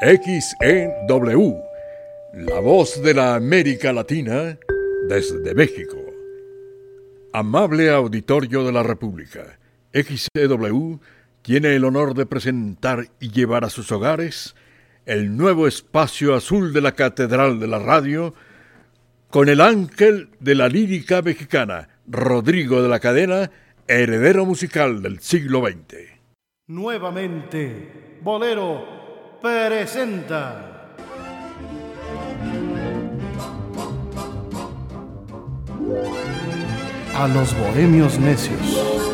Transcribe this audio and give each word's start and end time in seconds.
XEW, 0.00 1.56
la 2.32 2.58
voz 2.58 3.00
de 3.00 3.14
la 3.14 3.36
América 3.36 3.92
Latina 3.92 4.58
desde 5.08 5.54
México. 5.54 5.96
Amable 7.32 7.90
auditorio 7.90 8.64
de 8.64 8.72
la 8.72 8.82
República, 8.82 9.56
XEW 9.92 10.98
tiene 11.42 11.76
el 11.76 11.84
honor 11.84 12.14
de 12.14 12.26
presentar 12.26 13.06
y 13.20 13.30
llevar 13.30 13.64
a 13.64 13.70
sus 13.70 13.92
hogares 13.92 14.56
el 15.06 15.36
nuevo 15.36 15.68
espacio 15.68 16.34
azul 16.34 16.72
de 16.72 16.80
la 16.80 16.92
Catedral 16.92 17.60
de 17.60 17.68
la 17.68 17.78
Radio 17.78 18.34
con 19.30 19.48
el 19.48 19.60
ángel 19.60 20.30
de 20.40 20.56
la 20.56 20.68
lírica 20.68 21.22
mexicana, 21.22 21.88
Rodrigo 22.08 22.82
de 22.82 22.88
la 22.88 22.98
Cadena, 22.98 23.52
heredero 23.86 24.44
musical 24.44 25.02
del 25.02 25.20
siglo 25.20 25.64
XX. 25.64 25.98
Nuevamente, 26.66 28.18
Bolero 28.22 28.93
presenta. 29.44 30.88
A 37.14 37.28
los 37.28 37.54
bohemios 37.58 38.18
necios. 38.18 39.04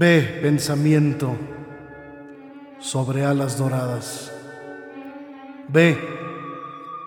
Ve, 0.00 0.22
pensamiento, 0.40 1.36
sobre 2.78 3.22
alas 3.22 3.58
doradas. 3.58 4.32
Ve, 5.68 5.98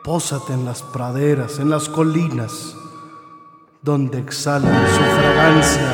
pósate 0.03 0.53
en 0.53 0.63
las 0.63 0.83
praderas, 0.83 1.57
en 1.57 1.71
las 1.71 1.89
colinas, 1.89 2.75
donde 3.81 4.19
exhalan 4.19 4.87
su 4.89 5.01
fragancia, 5.01 5.91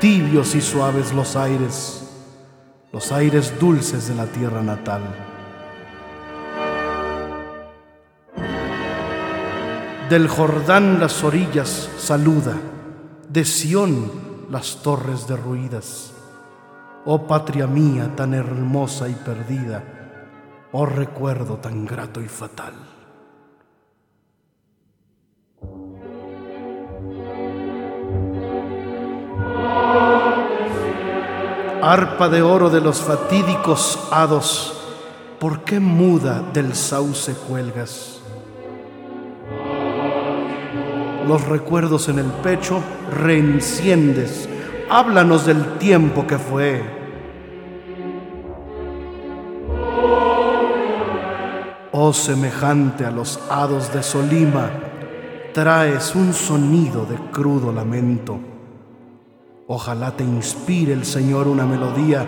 tibios 0.00 0.56
y 0.56 0.60
suaves 0.60 1.12
los 1.12 1.36
aires, 1.36 2.02
los 2.92 3.12
aires 3.12 3.54
dulces 3.60 4.08
de 4.08 4.16
la 4.16 4.26
tierra 4.26 4.62
natal. 4.62 5.02
Del 10.10 10.26
Jordán 10.26 10.98
las 10.98 11.22
orillas 11.22 11.88
saluda, 11.96 12.56
de 13.28 13.44
Sión 13.44 14.35
las 14.50 14.82
torres 14.82 15.26
derruidas. 15.26 16.12
Oh 17.04 17.26
patria 17.26 17.66
mía 17.66 18.12
tan 18.16 18.34
hermosa 18.34 19.08
y 19.08 19.14
perdida, 19.14 19.82
oh 20.72 20.86
recuerdo 20.86 21.56
tan 21.56 21.86
grato 21.86 22.20
y 22.20 22.28
fatal. 22.28 22.74
Arpa 31.82 32.28
de 32.28 32.42
oro 32.42 32.68
de 32.68 32.80
los 32.80 33.00
fatídicos 33.00 34.08
hados, 34.10 34.76
¿por 35.38 35.62
qué 35.62 35.78
muda 35.78 36.42
del 36.52 36.74
sauce 36.74 37.34
cuelgas? 37.34 38.15
Los 41.26 41.44
recuerdos 41.48 42.08
en 42.08 42.20
el 42.20 42.26
pecho 42.26 42.80
reenciendes, 43.10 44.48
háblanos 44.88 45.44
del 45.44 45.78
tiempo 45.78 46.24
que 46.24 46.38
fue. 46.38 46.82
Oh 51.90 52.12
semejante 52.12 53.04
a 53.04 53.10
los 53.10 53.40
hados 53.50 53.92
de 53.92 54.04
Solima, 54.04 54.70
traes 55.52 56.14
un 56.14 56.32
sonido 56.32 57.04
de 57.06 57.16
crudo 57.32 57.72
lamento. 57.72 58.38
Ojalá 59.66 60.12
te 60.12 60.22
inspire 60.22 60.92
el 60.92 61.04
Señor 61.04 61.48
una 61.48 61.66
melodía 61.66 62.24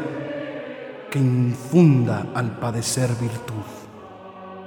que 1.08 1.20
infunda 1.20 2.26
al 2.34 2.58
padecer 2.58 3.10
virtud, 3.20 3.68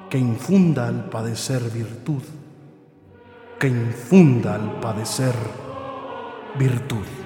que 0.10 0.18
infunda 0.18 0.88
al 0.88 1.10
padecer 1.10 1.62
virtud, 1.70 2.22
que 3.62 3.68
infunda 3.68 4.56
al 4.56 4.80
padecer 4.80 5.36
virtud. 6.58 7.21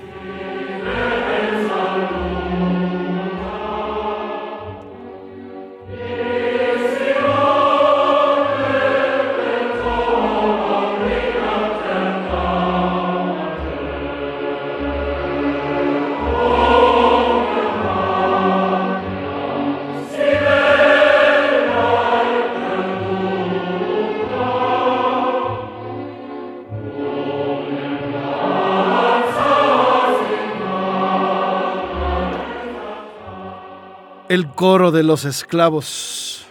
El 34.36 34.50
coro 34.50 34.92
de 34.92 35.02
los 35.02 35.24
esclavos. 35.24 36.46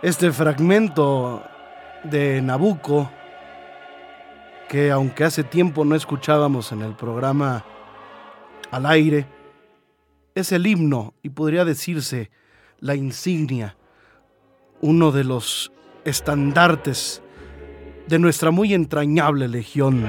Este 0.00 0.30
fragmento 0.30 1.42
de 2.04 2.40
Nabucco, 2.40 3.10
que 4.68 4.92
aunque 4.92 5.24
hace 5.24 5.42
tiempo 5.42 5.84
no 5.84 5.96
escuchábamos 5.96 6.70
en 6.70 6.82
el 6.82 6.94
programa 6.94 7.64
al 8.70 8.86
aire, 8.86 9.26
es 10.36 10.52
el 10.52 10.68
himno 10.68 11.14
y 11.20 11.30
podría 11.30 11.64
decirse 11.64 12.30
la 12.78 12.94
insignia, 12.94 13.76
uno 14.82 15.10
de 15.10 15.24
los 15.24 15.72
estandartes 16.04 17.22
de 18.06 18.20
nuestra 18.20 18.52
muy 18.52 18.72
entrañable 18.72 19.48
legión 19.48 20.06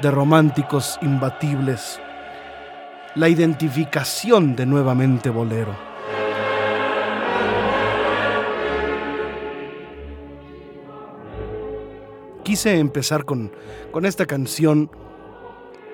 de 0.00 0.10
románticos 0.10 0.98
imbatibles 1.02 2.00
la 3.14 3.28
identificación 3.28 4.56
de 4.56 4.66
nuevamente 4.66 5.30
bolero. 5.30 5.74
Quise 12.42 12.78
empezar 12.78 13.24
con, 13.24 13.52
con 13.90 14.04
esta 14.04 14.26
canción 14.26 14.90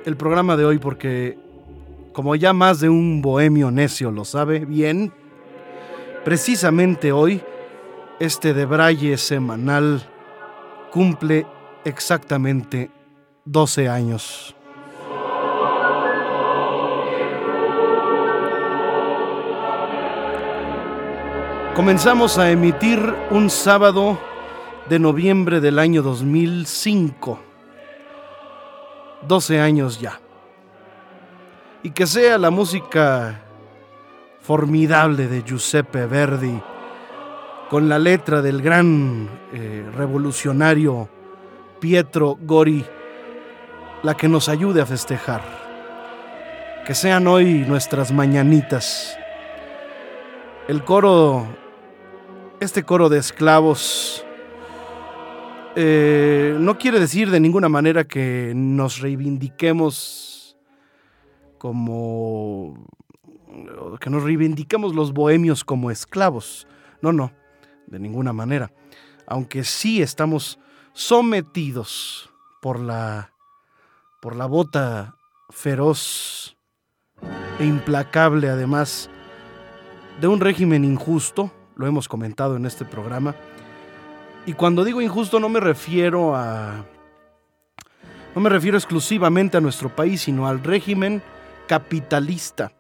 el 0.05 0.17
programa 0.17 0.57
de 0.57 0.65
hoy 0.65 0.79
porque, 0.79 1.39
como 2.13 2.35
ya 2.35 2.53
más 2.53 2.81
de 2.81 2.89
un 2.89 3.23
bohemio 3.23 3.71
necio 3.71 4.11
lo 4.11 4.25
sabe 4.25 4.65
bien, 4.65 5.13
precisamente 6.25 7.13
hoy, 7.13 7.43
este 8.19 8.53
de 8.53 8.67
Braille 8.67 9.17
semanal 9.17 10.03
cumple 10.91 11.47
exactamente 11.85 12.91
12 13.45 13.89
años. 13.89 14.57
Comenzamos 21.75 22.37
a 22.37 22.51
emitir 22.51 23.01
un 23.31 23.49
sábado 23.49 24.19
de 24.89 24.99
noviembre 24.99 25.61
del 25.61 25.79
año 25.79 26.03
2005. 26.03 27.39
12 29.23 29.61
años 29.61 30.01
ya. 30.01 30.21
Y 31.85 31.93
que 31.93 32.09
sea 32.09 32.39
la 32.39 32.51
música 32.51 33.41
formidable 34.41 35.29
de 35.29 35.43
Giuseppe 35.43 36.07
Verdi, 36.07 36.61
con 37.71 37.89
la 37.89 38.01
letra 38.01 38.43
del 38.43 38.61
gran 38.61 39.31
eh, 39.53 39.89
revolucionario 39.95 41.09
Pietro 41.79 42.37
Gori, 42.43 42.85
la 44.03 44.17
que 44.17 44.29
nos 44.29 44.49
ayude 44.49 44.83
a 44.83 44.87
festejar. 44.87 45.43
Que 46.85 46.97
sean 46.97 47.29
hoy 47.29 47.65
nuestras 47.69 48.11
mañanitas. 48.11 49.17
El 50.67 50.85
coro 50.85 51.60
este 52.61 52.83
coro 52.83 53.09
de 53.09 53.19
esclavos 53.19 54.25
eh, 55.77 56.57
no 56.59 56.77
quiere 56.79 57.01
decir 57.01 57.31
de 57.31 57.41
ninguna 57.41 57.71
manera 57.71 58.05
que 58.05 58.53
nos 58.55 59.01
reivindiquemos 59.01 60.59
como 61.59 62.87
que 64.01 64.11
nos 64.11 64.23
reivindiquemos 64.23 64.95
los 64.95 65.13
bohemios 65.13 65.65
como 65.65 65.91
esclavos. 65.91 66.67
No, 67.03 67.13
no, 67.13 67.33
de 67.87 67.99
ninguna 67.99 68.33
manera. 68.33 68.73
Aunque 69.27 69.65
sí 69.65 70.03
estamos 70.03 70.59
sometidos 70.93 72.31
por 72.61 72.79
la 72.79 73.33
por 74.21 74.37
la 74.37 74.47
bota 74.47 75.17
feroz 75.49 76.57
e 77.59 77.65
implacable 77.65 78.51
además 78.51 79.09
de 80.21 80.29
un 80.29 80.41
régimen 80.41 80.85
injusto 80.85 81.51
lo 81.81 81.87
hemos 81.87 82.09
comentado 82.09 82.57
en 82.57 82.67
este 82.67 82.85
programa. 82.85 83.35
Y 84.45 84.53
cuando 84.53 84.85
digo 84.85 85.01
injusto 85.01 85.41
no 85.41 85.49
me 85.49 85.61
refiero 85.61 86.37
a... 86.37 86.85
No 88.35 88.41
me 88.41 88.51
refiero 88.51 88.77
exclusivamente 88.77 89.57
a 89.57 89.61
nuestro 89.61 89.89
país, 89.89 90.21
sino 90.21 90.47
al 90.47 90.63
régimen 90.63 91.23
capitalista, 91.67 92.73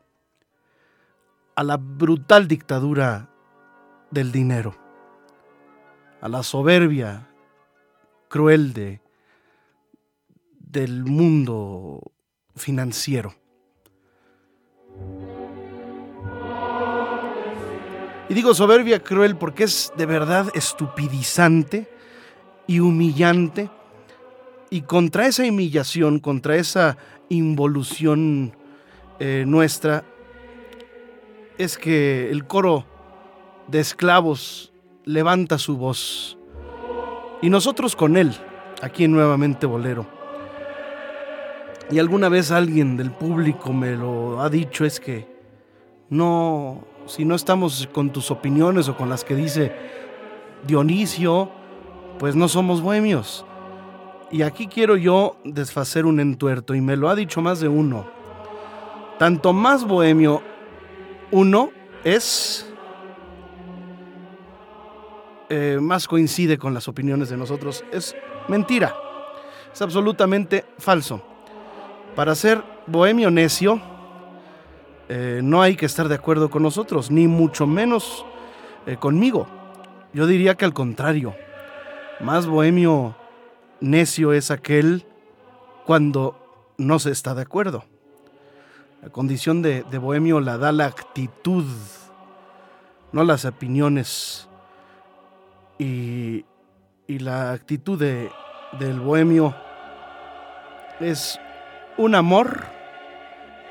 a 1.57 1.65
la 1.65 1.77
brutal 1.77 2.47
dictadura 2.47 3.31
del 4.11 4.31
dinero, 4.31 4.77
a 6.21 6.29
la 6.29 6.43
soberbia 6.43 7.29
cruel 8.29 8.73
de, 8.75 9.01
del 10.59 11.05
mundo 11.05 12.13
financiero. 12.55 13.35
Y 18.31 18.35
digo 18.35 18.55
soberbia 18.55 19.03
cruel 19.03 19.37
porque 19.37 19.65
es 19.65 19.93
de 19.97 20.07
verdad 20.07 20.53
estupidizante 20.55 21.89
y 22.69 22.79
humillante. 22.79 23.69
Y 24.71 24.83
contra 24.83 25.27
esa 25.27 25.43
humillación, 25.43 26.21
contra 26.21 26.55
esa 26.55 26.97
involución 27.29 28.57
eh, 29.19 29.43
nuestra, 29.49 30.05
es 31.59 31.77
que 31.77 32.31
el 32.31 32.47
coro 32.47 32.85
de 33.67 33.81
esclavos 33.81 34.73
levanta 35.05 35.59
su 35.59 35.77
voz. 35.77 36.39
Y 37.43 37.51
nosotros 37.51 37.97
con 37.97 38.17
él, 38.17 38.33
aquí 38.81 39.03
en 39.03 39.11
Nuevamente 39.11 39.67
Bolero. 39.67 40.07
y 41.91 41.99
alguna 41.99 42.29
vez 42.29 42.53
alguien 42.53 42.97
del 42.97 43.11
público 43.11 43.73
me 43.73 43.97
lo 43.97 44.41
ha 44.41 44.49
dicho, 44.49 44.85
es 44.85 45.01
que 45.01 45.27
no, 46.11 46.85
si 47.07 47.25
no 47.25 47.35
estamos 47.35 47.89
con 47.93 48.11
tus 48.11 48.31
opiniones 48.31 48.89
o 48.89 48.97
con 48.97 49.09
las 49.09 49.25
que 49.25 49.35
dice 49.35 49.73
Dionisio, 50.67 51.51
pues 52.19 52.37
no 52.37 52.49
somos 52.49 52.81
bohemios. 52.81 53.45
Y 54.31 54.43
aquí 54.43 54.69
quiero 54.69 54.97
yo 54.97 55.37
desfacer 55.45 56.07
un 56.07 56.21
entuerto, 56.21 56.75
y 56.75 56.81
me 56.81 56.97
lo 56.97 57.09
ha 57.09 57.15
dicho 57.15 57.41
más 57.41 57.61
de 57.61 57.69
uno. 57.69 58.07
Tanto 59.19 59.53
más 59.53 59.85
bohemio 59.85 60.43
uno 61.31 61.71
es, 62.05 62.67
eh, 65.49 65.79
más 65.81 66.07
coincide 66.07 66.59
con 66.59 66.75
las 66.75 66.89
opiniones 66.89 67.29
de 67.29 67.37
nosotros. 67.37 67.85
Es 67.93 68.15
mentira. 68.49 68.95
Es 69.73 69.83
absolutamente 69.83 70.65
falso. 70.79 71.23
Para 72.15 72.35
ser 72.35 72.63
bohemio 72.87 73.31
necio, 73.31 73.81
eh, 75.13 75.41
no 75.43 75.61
hay 75.61 75.75
que 75.75 75.87
estar 75.87 76.07
de 76.07 76.15
acuerdo 76.15 76.51
con 76.51 76.63
nosotros, 76.63 77.11
ni 77.11 77.27
mucho 77.27 77.67
menos 77.67 78.25
eh, 78.87 78.97
conmigo. 78.97 79.49
Yo 80.13 80.29
diría 80.29 80.55
que 80.55 80.65
al 80.65 80.73
contrario, 80.73 81.35
más 82.21 82.47
bohemio 82.47 83.17
necio 83.81 84.33
es 84.33 84.53
aquel 84.53 85.05
cuando 85.85 86.73
no 86.79 87.01
se 87.01 87.11
está 87.11 87.35
de 87.35 87.43
acuerdo. 87.43 87.85
La 89.03 89.09
condición 89.09 89.63
de, 89.63 89.83
bohemio 89.99 90.39
la 90.39 90.59
da 90.59 90.71
la 90.71 90.87
actitud, 90.87 91.65
no 93.11 93.25
las 93.25 93.45
opiniones. 93.45 94.47
Y, 95.77 96.45
la 97.09 97.51
actitud 97.51 97.99
del 97.99 99.01
bohemio 99.01 99.57
es 101.01 101.41
un 101.97 102.15
amor 102.15 102.65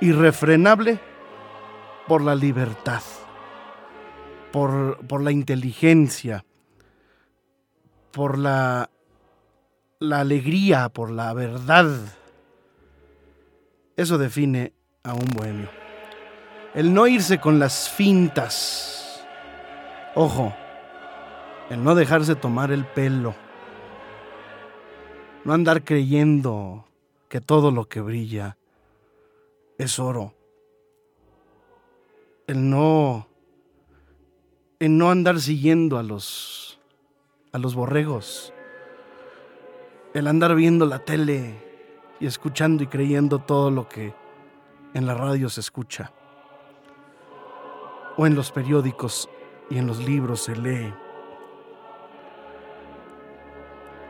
irrefrenable 0.02 1.00
por 2.10 2.24
la 2.24 2.34
libertad, 2.34 3.04
por, 4.52 4.98
por 5.06 5.22
la 5.22 5.32
inteligencia, 5.32 6.44
por 8.12 8.40
la, 8.40 8.90
la 10.00 10.20
alegría, 10.22 10.90
por 10.90 11.12
la 11.12 11.32
verdad. 11.36 11.88
Eso 13.96 14.18
define 14.18 14.74
a 15.04 15.14
un 15.14 15.28
bohemio. 15.36 15.70
El 16.74 16.96
no 16.96 17.06
irse 17.06 17.40
con 17.40 17.60
las 17.60 17.88
fintas. 17.92 19.24
Ojo, 20.16 20.52
el 21.70 21.84
no 21.84 21.94
dejarse 21.94 22.34
tomar 22.34 22.72
el 22.72 22.86
pelo. 22.86 23.36
No 25.46 25.54
andar 25.54 25.84
creyendo 25.84 26.88
que 27.28 27.40
todo 27.40 27.70
lo 27.70 27.88
que 27.88 28.02
brilla 28.02 28.58
es 29.78 30.00
oro. 30.00 30.39
El 32.50 32.68
no 32.68 33.28
el 34.80 34.98
no 34.98 35.12
andar 35.12 35.40
siguiendo 35.40 36.00
a 36.00 36.04
los 36.04 36.80
a 37.52 37.60
los 37.60 37.76
borregos. 37.76 38.56
El 40.16 40.26
andar 40.26 40.56
viendo 40.56 40.88
la 40.88 40.98
tele 40.98 41.64
y 42.20 42.26
escuchando 42.26 42.82
y 42.82 42.88
creyendo 42.88 43.38
todo 43.38 43.70
lo 43.70 43.88
que 43.88 44.16
en 44.96 45.06
la 45.06 45.14
radio 45.14 45.48
se 45.48 45.60
escucha, 45.60 46.12
o 48.18 48.26
en 48.26 48.34
los 48.34 48.52
periódicos 48.52 49.30
y 49.70 49.78
en 49.78 49.86
los 49.86 50.00
libros 50.04 50.42
se 50.42 50.56
lee. 50.56 50.92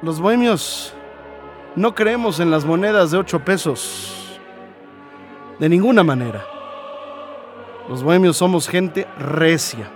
Los 0.02 0.22
bohemios 0.22 0.94
no 1.76 1.94
creemos 1.94 2.40
en 2.40 2.52
las 2.52 2.64
monedas 2.64 3.12
de 3.12 3.18
ocho 3.18 3.44
pesos, 3.44 4.40
de 5.60 5.68
ninguna 5.68 6.06
manera. 6.06 6.59
Los 7.90 8.04
bohemios 8.04 8.38
somos 8.38 8.70
gente 8.70 9.06
recia 9.18 9.92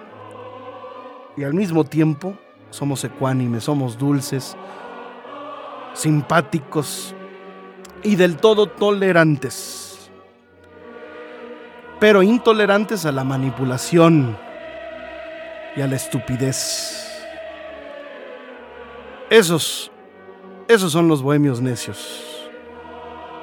y 1.38 1.46
al 1.46 1.54
mismo 1.54 1.86
tiempo 1.86 2.34
somos 2.72 3.04
ecuánimes, 3.06 3.64
somos 3.64 3.98
dulces, 3.98 4.58
simpáticos 5.94 7.16
y 8.04 8.18
del 8.18 8.36
todo 8.36 8.68
tolerantes 8.68 9.84
pero 12.04 12.22
intolerantes 12.22 13.06
a 13.06 13.14
la 13.14 13.24
manipulación 13.24 14.38
y 15.74 15.80
a 15.80 15.88
la 15.88 15.96
estupidez. 15.96 17.26
Esos, 19.30 19.90
esos 20.68 20.92
son 20.92 21.08
los 21.08 21.24
bohemios 21.24 21.62
necios. 21.62 22.52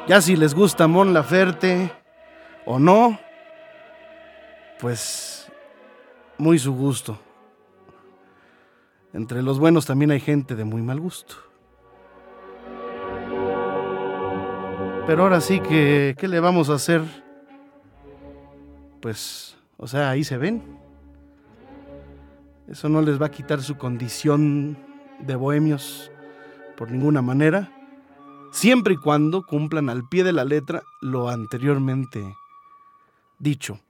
Ya 0.06 0.20
si 0.20 0.36
les 0.36 0.54
gusta 0.54 0.86
Mon 0.88 1.14
Laferte 1.14 1.90
o 2.66 2.78
no, 2.78 3.18
pues 4.80 5.50
muy 6.38 6.58
su 6.58 6.72
gusto. 6.72 7.18
Entre 9.12 9.42
los 9.42 9.58
buenos 9.58 9.86
también 9.86 10.10
hay 10.10 10.20
gente 10.20 10.54
de 10.54 10.64
muy 10.64 10.82
mal 10.82 11.00
gusto. 11.00 11.34
Pero 15.06 15.24
ahora 15.24 15.40
sí 15.40 15.60
que, 15.60 16.14
¿qué 16.18 16.28
le 16.28 16.40
vamos 16.40 16.70
a 16.70 16.74
hacer? 16.74 17.02
pues, 19.00 19.56
o 19.76 19.86
sea, 19.86 20.10
ahí 20.10 20.24
se 20.24 20.36
ven. 20.36 20.62
Eso 22.68 22.88
no 22.88 23.02
les 23.02 23.20
va 23.20 23.26
a 23.26 23.30
quitar 23.30 23.62
su 23.62 23.76
condición 23.76 24.78
de 25.18 25.34
bohemios 25.34 26.12
por 26.76 26.90
ninguna 26.90 27.20
manera, 27.20 27.72
siempre 28.52 28.94
y 28.94 28.96
cuando 28.96 29.44
cumplan 29.44 29.90
al 29.90 30.08
pie 30.08 30.24
de 30.24 30.32
la 30.32 30.44
letra 30.44 30.82
lo 31.00 31.28
anteriormente 31.28 32.34
dicho. 33.38 33.80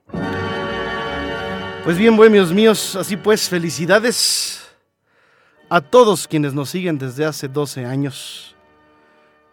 Pues 1.85 1.97
bien, 1.97 2.15
bohemios 2.15 2.53
míos, 2.53 2.95
así 2.95 3.17
pues, 3.17 3.49
felicidades 3.49 4.71
a 5.71 5.81
todos 5.81 6.29
quienes 6.29 6.53
nos 6.53 6.69
siguen 6.69 6.99
desde 6.99 7.25
hace 7.25 7.49
12 7.49 7.87
años, 7.87 8.55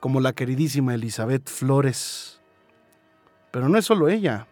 como 0.01 0.19
la 0.19 0.33
queridísima 0.33 0.93
Elizabeth 0.93 1.49
Flores. 1.49 2.41
Pero 3.49 3.69
no 3.69 3.77
es 3.77 3.85
solo 3.85 4.09
ella. 4.09 4.45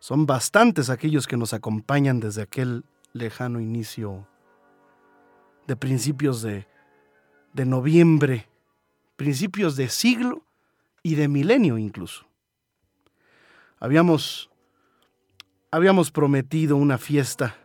Son 0.00 0.26
bastantes 0.26 0.90
aquellos 0.90 1.28
que 1.28 1.36
nos 1.36 1.54
acompañan 1.54 2.18
desde 2.18 2.42
aquel 2.42 2.84
lejano 3.12 3.60
inicio 3.60 4.26
de 5.68 5.76
principios 5.76 6.42
de, 6.42 6.66
de 7.52 7.64
noviembre, 7.64 8.48
principios 9.14 9.76
de 9.76 9.88
siglo 9.88 10.42
y 11.04 11.14
de 11.14 11.28
milenio 11.28 11.78
incluso. 11.78 12.26
Habíamos, 13.78 14.50
habíamos 15.72 16.10
prometido 16.10 16.76
una 16.76 16.98
fiesta 16.98 17.56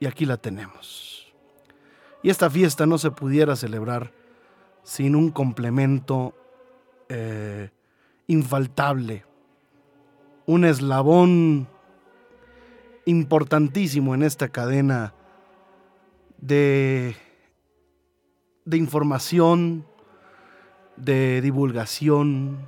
y 0.00 0.06
aquí 0.06 0.24
la 0.24 0.38
tenemos. 0.38 1.32
Y 2.22 2.30
esta 2.30 2.48
fiesta 2.48 2.86
no 2.86 2.96
se 2.96 3.10
pudiera 3.10 3.54
celebrar 3.56 4.10
sin 4.82 5.14
un 5.14 5.30
complemento 5.30 6.34
eh, 7.08 7.70
infaltable, 8.26 9.24
un 10.46 10.64
eslabón 10.64 11.68
importantísimo 13.04 14.14
en 14.14 14.22
esta 14.22 14.48
cadena 14.48 15.12
de, 16.38 17.14
de 18.64 18.76
información, 18.78 19.84
de 20.96 21.42
divulgación, 21.42 22.66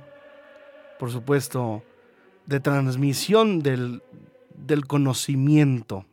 por 0.99 1.09
supuesto, 1.09 1.83
de 2.45 2.59
transmisión 2.59 3.59
del, 3.61 4.03
del 4.57 4.85
conocimiento. 4.87 6.05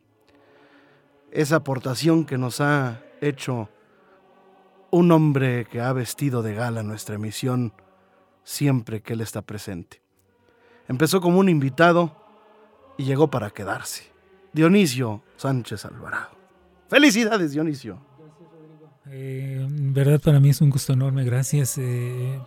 Esa 1.30 1.56
aportación 1.56 2.24
que 2.24 2.38
nos 2.38 2.60
ha 2.60 3.00
hecho 3.20 3.68
un 4.90 5.10
hombre 5.10 5.64
que 5.64 5.80
ha 5.80 5.92
vestido 5.92 6.42
de 6.42 6.54
gala 6.54 6.82
nuestra 6.82 7.14
emisión 7.14 7.72
siempre 8.44 9.00
que 9.00 9.14
él 9.14 9.20
está 9.20 9.42
presente. 9.42 10.02
Empezó 10.88 11.20
como 11.20 11.38
un 11.38 11.48
invitado 11.48 12.14
y 12.98 13.04
llegó 13.04 13.30
para 13.30 13.50
quedarse. 13.50 14.04
Dionisio 14.52 15.22
Sánchez 15.36 15.84
Alvarado. 15.86 16.36
Felicidades, 16.88 17.52
Dionisio. 17.52 17.98
Eh, 19.06 19.66
verdad 19.68 20.20
para 20.20 20.40
mí 20.40 20.50
es 20.50 20.60
un 20.60 20.70
gusto 20.70 20.92
enorme, 20.92 21.24
gracias 21.24 21.76
eh, 21.76 22.38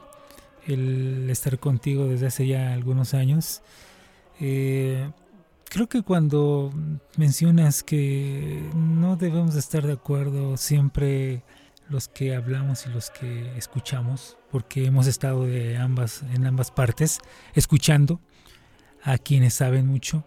el 0.65 1.29
estar 1.29 1.59
contigo 1.59 2.05
desde 2.05 2.27
hace 2.27 2.47
ya 2.47 2.73
algunos 2.73 3.13
años. 3.13 3.61
Eh, 4.39 5.09
creo 5.75 5.89
que 5.89 6.03
cuando 6.03 6.71
mencionas 7.17 7.83
que 7.83 8.63
no 8.73 9.17
debemos 9.17 9.55
estar 9.55 9.85
de 9.85 9.91
acuerdo 9.91 10.55
siempre 10.55 11.43
los 11.89 12.07
que 12.07 12.33
hablamos 12.33 12.85
y 12.85 12.91
los 12.91 13.09
que 13.09 13.51
escuchamos, 13.57 14.37
porque 14.51 14.85
hemos 14.85 15.05
estado 15.05 15.45
de 15.45 15.75
ambas, 15.75 16.23
en 16.33 16.45
ambas 16.45 16.71
partes, 16.71 17.19
escuchando 17.55 18.21
a 19.03 19.17
quienes 19.17 19.55
saben 19.55 19.85
mucho 19.85 20.23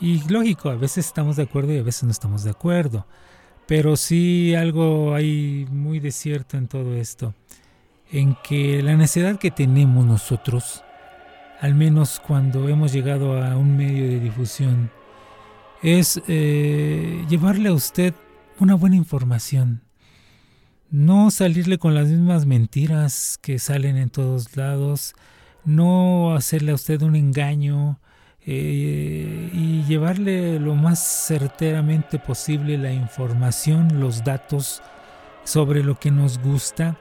y 0.00 0.22
lógico, 0.28 0.70
a 0.70 0.76
veces 0.76 1.06
estamos 1.06 1.34
de 1.34 1.42
acuerdo 1.42 1.72
y 1.72 1.78
a 1.78 1.82
veces 1.82 2.04
no 2.04 2.12
estamos 2.12 2.44
de 2.44 2.50
acuerdo. 2.50 3.04
Pero 3.66 3.96
sí 3.96 4.54
algo 4.54 5.12
hay 5.12 5.66
muy 5.72 5.98
de 5.98 6.12
cierto 6.12 6.56
en 6.56 6.68
todo 6.68 6.94
esto. 6.94 7.34
En 8.12 8.36
que 8.44 8.80
la 8.80 8.94
necesidad 8.96 9.40
que 9.40 9.50
tenemos 9.50 10.06
nosotros 10.06 10.83
al 11.60 11.74
menos 11.74 12.20
cuando 12.20 12.68
hemos 12.68 12.92
llegado 12.92 13.42
a 13.42 13.56
un 13.56 13.76
medio 13.76 14.08
de 14.08 14.20
difusión, 14.20 14.90
es 15.82 16.20
eh, 16.28 17.24
llevarle 17.28 17.68
a 17.68 17.74
usted 17.74 18.14
una 18.58 18.74
buena 18.74 18.96
información. 18.96 19.82
No 20.90 21.30
salirle 21.30 21.78
con 21.78 21.94
las 21.94 22.08
mismas 22.08 22.46
mentiras 22.46 23.38
que 23.42 23.58
salen 23.58 23.96
en 23.96 24.10
todos 24.10 24.56
lados, 24.56 25.14
no 25.64 26.34
hacerle 26.34 26.72
a 26.72 26.76
usted 26.76 27.02
un 27.02 27.16
engaño 27.16 27.98
eh, 28.46 29.50
y 29.52 29.82
llevarle 29.84 30.60
lo 30.60 30.74
más 30.74 31.26
certeramente 31.26 32.18
posible 32.18 32.76
la 32.78 32.92
información, 32.92 34.00
los 34.00 34.22
datos 34.22 34.82
sobre 35.44 35.82
lo 35.82 35.98
que 35.98 36.10
nos 36.10 36.38
gusta, 36.38 36.98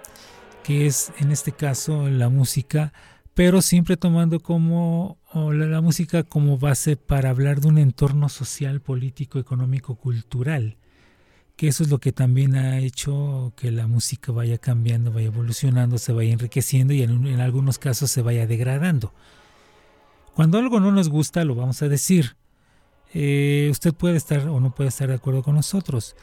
que 0.64 0.88
es 0.88 1.12
en 1.20 1.32
este 1.32 1.52
caso 1.52 2.10
la 2.10 2.30
música, 2.30 2.94
pero 3.34 3.62
siempre 3.62 3.98
tomando 3.98 4.40
como 4.40 5.18
la, 5.34 5.82
música 5.82 6.24
como 6.24 6.58
base 6.58 6.98
para 6.98 7.32
hablar 7.32 7.62
de 7.62 7.68
un 7.68 7.78
entorno 7.78 8.30
social, 8.30 8.82
político, 8.82 9.40
económico, 9.40 9.96
cultural, 9.96 10.78
que 11.56 11.68
eso 11.68 11.84
es 11.84 11.90
lo 11.90 12.00
que 12.00 12.12
también 12.12 12.56
ha 12.56 12.80
hecho 12.80 13.54
que 13.56 13.72
la 13.72 13.88
música 13.88 14.32
vaya 14.32 14.58
cambiando, 14.60 15.12
vaya 15.12 15.28
evolucionando, 15.28 15.98
se 15.98 16.14
vaya 16.14 16.32
enriqueciendo 16.32 16.94
y 16.94 17.02
en, 17.02 17.40
algunos 17.40 17.80
casos 17.80 18.12
se 18.12 18.22
vaya 18.22 18.46
degradando. 18.46 19.14
Cuando 20.36 20.58
algo 20.58 20.80
no 20.80 20.92
nos 20.92 21.10
gusta, 21.10 21.44
lo 21.44 21.56
vamos 21.56 21.82
a 21.82 21.88
decir. 21.88 22.36
Eh, 23.16 23.68
usted 23.70 23.94
puede 23.94 24.18
estar 24.18 24.48
o 24.48 24.60
no 24.60 24.74
puede 24.74 24.90
estar 24.90 25.08
de 25.08 25.16
acuerdo 25.16 25.44
con 25.44 25.56
nosotros, 25.56 26.16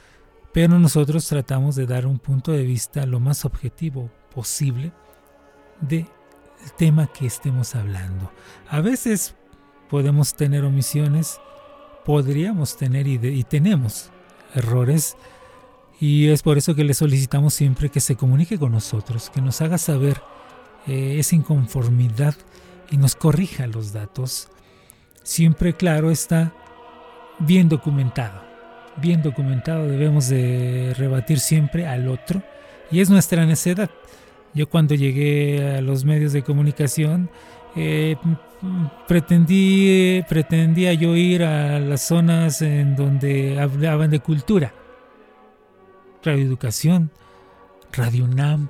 pero 0.52 0.78
nosotros 0.80 1.26
tratamos 1.28 1.76
de 1.76 1.86
dar 1.86 2.06
un 2.06 2.18
punto 2.18 2.50
de 2.50 2.64
vista 2.64 3.06
lo 3.06 3.20
más 3.20 3.44
objetivo 3.44 4.10
posible 4.34 4.92
de 5.80 6.06
el 6.64 6.72
tema 6.72 7.06
que 7.06 7.26
estemos 7.26 7.74
hablando. 7.74 8.32
A 8.68 8.80
veces 8.80 9.34
podemos 9.88 10.34
tener 10.34 10.64
omisiones, 10.64 11.40
podríamos 12.04 12.76
tener 12.76 13.06
y, 13.06 13.44
tenemos 13.44 14.10
errores 14.54 15.16
y 16.00 16.28
es 16.28 16.42
por 16.42 16.58
eso 16.58 16.74
que 16.74 16.84
le 16.84 16.94
solicitamos 16.94 17.54
siempre 17.54 17.88
que 17.88 18.00
se 18.00 18.16
comunique 18.16 18.58
con 18.58 18.72
nosotros, 18.72 19.30
que 19.30 19.40
nos 19.40 19.60
haga 19.60 19.78
saber 19.78 20.22
eh, 20.86 21.16
esa 21.18 21.36
inconformidad 21.36 22.34
y 22.90 22.96
nos 22.96 23.14
corrija 23.14 23.66
los 23.66 23.92
datos. 23.92 24.48
Siempre, 25.22 25.74
claro, 25.74 26.10
está 26.10 26.52
bien 27.38 27.68
documentado. 27.68 28.42
Bien 28.96 29.22
documentado 29.22 29.86
debemos 29.86 30.28
de 30.28 30.94
rebatir 30.96 31.38
siempre 31.40 31.86
al 31.86 32.08
otro 32.08 32.42
y 32.90 33.00
es 33.00 33.10
nuestra 33.10 33.46
necedad. 33.46 33.90
Yo 34.54 34.68
cuando 34.68 34.94
llegué 34.94 35.76
a 35.76 35.80
los 35.80 36.04
medios 36.04 36.32
de 36.32 36.42
comunicación 36.42 37.30
eh, 37.76 38.16
pretendí, 39.06 40.22
pretendía 40.28 40.92
yo 40.94 41.16
ir 41.16 41.44
a 41.44 41.78
las 41.78 42.02
zonas 42.02 42.62
en 42.62 42.96
donde 42.96 43.60
hablaban 43.60 44.10
de 44.10 44.20
cultura, 44.20 44.74
Radio 46.24 46.44
Educación, 46.44 47.10
Radio 47.92 48.24
UNAM, 48.24 48.68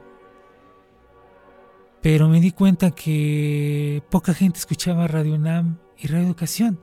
pero 2.03 2.29
me 2.29 2.41
di 2.41 2.53
cuenta 2.53 2.91
que 2.91 4.03
poca 4.11 4.35
gente 4.35 4.59
escuchaba 4.59 5.07
Radio 5.07 5.35
UNAM 5.35 5.79
y 5.99 6.09
Radio 6.09 6.27
Educación. 6.27 6.81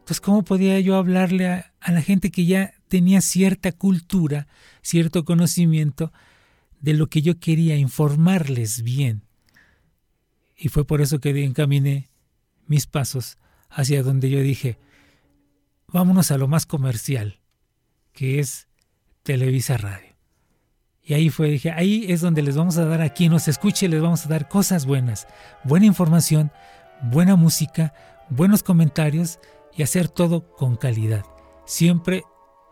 Entonces, 0.00 0.20
¿cómo 0.20 0.42
podía 0.42 0.80
yo 0.80 0.96
hablarle 0.96 1.48
a 1.48 1.92
la 1.92 2.02
gente 2.02 2.30
que 2.30 2.46
ya 2.46 2.74
tenía 2.88 3.20
cierta 3.20 3.72
cultura, 3.72 4.48
cierto 4.80 5.24
conocimiento 5.24 6.12
de 6.80 6.94
lo 6.94 7.08
que 7.08 7.22
yo 7.22 7.38
quería 7.38 7.76
informarles 7.76 8.82
bien. 8.82 9.24
Y 10.56 10.68
fue 10.68 10.84
por 10.84 11.00
eso 11.00 11.20
que 11.20 11.30
encaminé 11.44 12.10
mis 12.66 12.86
pasos 12.86 13.38
hacia 13.70 14.02
donde 14.02 14.30
yo 14.30 14.40
dije, 14.40 14.78
vámonos 15.88 16.30
a 16.30 16.38
lo 16.38 16.48
más 16.48 16.66
comercial, 16.66 17.40
que 18.12 18.40
es 18.40 18.68
Televisa 19.22 19.76
Radio. 19.76 20.16
Y 21.02 21.14
ahí 21.14 21.30
fue, 21.30 21.48
dije, 21.48 21.70
ahí 21.70 22.04
es 22.08 22.20
donde 22.20 22.42
les 22.42 22.56
vamos 22.56 22.76
a 22.76 22.84
dar 22.84 23.00
a 23.00 23.14
quien 23.14 23.32
nos 23.32 23.48
escuche, 23.48 23.88
les 23.88 24.02
vamos 24.02 24.26
a 24.26 24.28
dar 24.28 24.48
cosas 24.48 24.84
buenas, 24.84 25.26
buena 25.64 25.86
información, 25.86 26.52
buena 27.02 27.34
música, 27.34 27.94
buenos 28.28 28.62
comentarios 28.62 29.38
y 29.74 29.82
hacer 29.82 30.08
todo 30.08 30.52
con 30.52 30.76
calidad. 30.76 31.24
Siempre 31.64 32.24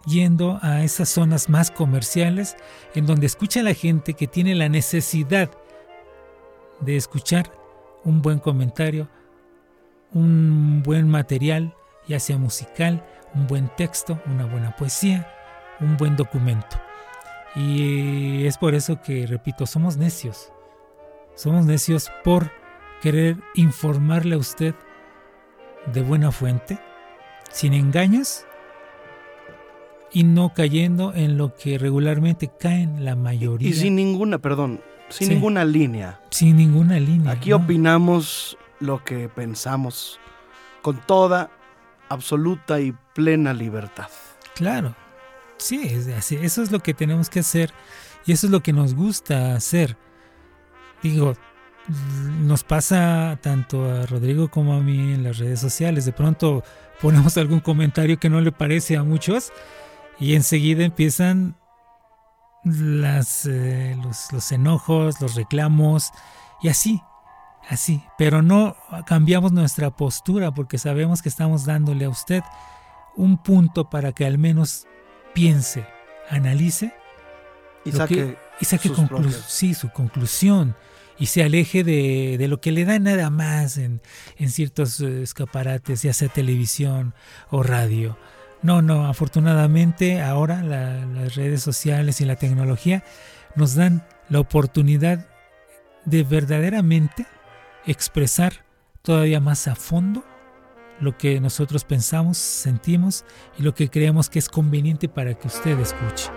yendo 0.07 0.59
a 0.63 0.83
esas 0.85 1.09
zonas 1.09 1.49
más 1.49 1.71
comerciales 1.71 2.57
en 2.95 3.07
donde 3.07 3.27
escucha 3.27 3.61
a 3.61 3.65
la 3.65 3.75
gente 3.75 4.15
que 4.15 4.27
tiene 4.27 4.55
la 4.55 4.69
necesidad 4.69 5.51
de 6.81 6.97
escuchar 6.97 7.53
un 8.05 8.23
buen 8.23 8.39
comentario, 8.39 9.09
un 10.13 10.83
buen 10.83 11.09
material, 11.09 11.75
ya 12.07 12.21
sea 12.21 12.39
musical, 12.39 13.05
un 13.35 13.47
buen 13.47 13.69
texto, 13.77 14.21
una 14.27 14.47
buena 14.47 14.77
poesía, 14.77 15.29
un 15.81 15.97
buen 15.97 16.17
documento. 16.17 16.77
Y 17.57 18.47
es 18.47 18.59
por 18.59 18.75
eso 18.75 19.01
que, 19.03 19.27
repito, 19.27 19.67
somos 19.67 19.97
necios. 19.97 20.53
Somos 21.35 21.67
necios 21.67 22.11
por 22.23 22.51
querer 23.03 23.39
informarle 23.55 24.37
a 24.37 24.39
usted 24.39 24.75
de 25.93 26.03
buena 26.03 26.31
fuente, 26.33 26.79
sin 27.51 27.73
engaños 27.73 28.47
y 30.17 30.25
no 30.25 30.55
cayendo 30.55 31.13
en 31.15 31.37
lo 31.37 31.55
que 31.55 31.77
regularmente 31.77 32.51
caen 32.59 33.05
la 33.05 33.15
mayoría. 33.15 33.69
Y 33.69 33.75
sin 33.75 33.97
ninguna, 33.97 34.39
perdón, 34.39 34.81
sin 35.11 35.29
ninguna 35.29 35.63
línea. 35.67 36.23
Sin 36.31 36.57
ninguna 36.57 36.99
línea. 36.99 37.33
Aquí 37.33 37.53
opinamos 37.53 38.57
lo 38.81 39.05
que 39.05 39.29
pensamos 39.29 40.19
con 40.81 40.99
toda, 41.07 41.51
absoluta 42.09 42.81
y 42.81 42.95
plena 43.15 43.53
libertad. 43.53 44.09
Claro, 44.55 44.97
sí, 45.59 45.83
eso 45.85 46.63
es 46.63 46.73
lo 46.73 46.81
que 46.81 46.95
tenemos 46.95 47.29
que 47.29 47.41
hacer 47.41 47.75
y 48.25 48.33
eso 48.33 48.47
es 48.47 48.51
lo 48.51 48.63
que 48.63 48.73
nos 48.73 48.95
gusta 48.95 49.55
hacer. 49.55 49.99
Digo, 51.03 51.35
nos 52.41 52.65
pasa 52.65 53.39
tanto 53.43 53.85
a 53.85 54.07
Rodrigo 54.07 54.49
como 54.49 54.73
a 54.73 54.81
mí 54.81 55.13
en 55.13 55.25
las 55.25 55.37
redes 55.37 55.61
sociales. 55.61 56.07
De 56.07 56.13
pronto 56.13 56.65
ponemos 57.03 57.37
algún 57.37 57.61
comentario 57.61 58.19
que 58.19 58.31
no 58.31 58.41
le 58.41 58.51
parece 58.51 58.97
a 58.97 59.03
muchos 59.03 59.53
y 60.19 60.35
enseguida 60.35 60.85
empiezan 60.85 61.57
las, 62.65 63.47
eh, 63.47 63.97
los, 64.03 64.53
enojos, 64.53 65.21
los 65.21 65.35
reclamos 65.35 66.11
y 66.63 66.69
así, 66.69 67.01
así. 67.69 68.03
Pero 68.19 68.43
no 68.43 68.77
cambiamos 69.07 69.53
nuestra 69.53 69.91
postura 69.91 70.53
porque 70.53 70.79
sabemos 70.79 71.23
que 71.23 71.29
estamos 71.29 71.65
dándole 71.65 72.07
a 72.07 72.11
usted 72.11 72.43
un 73.17 73.39
punto 73.39 73.89
para 73.89 74.13
que 74.13 74.27
al 74.27 74.39
menos 74.39 74.87
piense, 75.35 75.87
analice 76.29 76.93
y 77.85 77.93
saque, 77.93 78.37
y 78.61 78.65
saque 78.65 78.91
sí, 79.47 79.75
su 79.75 79.91
conclusión 79.91 80.77
y 81.19 81.27
se 81.27 81.43
aleje 81.43 81.83
de, 81.83 82.37
de, 82.39 82.49
lo 82.49 82.61
que 82.61 82.73
le 82.73 82.85
da 82.85 82.99
nada 82.99 83.31
más 83.31 83.79
en, 83.79 84.03
en 84.37 84.51
ciertos 84.51 85.01
eh, 85.01 85.23
escaparates, 85.23 86.03
ya 86.03 86.13
sea 86.13 86.29
televisión 86.29 87.15
o 87.51 87.63
radio. 87.63 88.19
No, 88.67 88.83
no, 88.83 89.07
afortunadamente 89.07 90.21
ahora 90.21 90.61
las 90.61 91.37
redes 91.37 91.63
sociales 91.63 92.21
y 92.21 92.25
la 92.25 92.35
tecnología 92.35 93.05
nos 93.55 93.77
dan 93.77 94.05
la 94.29 94.41
oportunidad 94.41 95.25
de 96.05 96.25
verdaderamente 96.25 97.27
expresar 97.87 98.65
todavía 99.03 99.39
más 99.39 99.69
a 99.69 99.77
fondo 99.77 100.25
lo 100.99 101.17
que 101.17 101.41
nosotros 101.41 101.85
pensamos, 101.85 102.39
sentimos 102.39 103.25
y 103.57 103.63
lo 103.63 103.73
que 103.73 103.89
creemos 103.89 104.29
que 104.29 104.41
es 104.41 104.49
conveniente 104.49 105.09
para 105.09 105.35
que 105.35 105.47
usted 105.47 105.79
escuche. 105.79 106.29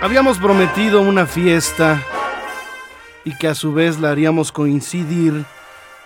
Habíamos 0.00 0.38
prometido 0.38 1.00
una 1.00 1.26
fiesta 1.26 2.00
y 3.24 3.36
que 3.38 3.48
a 3.48 3.54
su 3.54 3.72
vez 3.72 3.98
la 3.98 4.10
haríamos 4.10 4.52
coincidir 4.52 5.44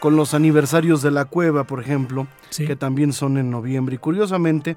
con 0.01 0.17
los 0.17 0.35
aniversarios 0.35 1.03
de 1.03 1.11
la 1.11 1.25
cueva, 1.25 1.65
por 1.65 1.81
ejemplo, 1.81 2.27
que 2.57 2.77
también 2.77 3.13
son 3.13 3.37
en 3.39 3.51
noviembre. 3.51 3.97
Y 3.97 3.99
curiosamente, 3.99 4.77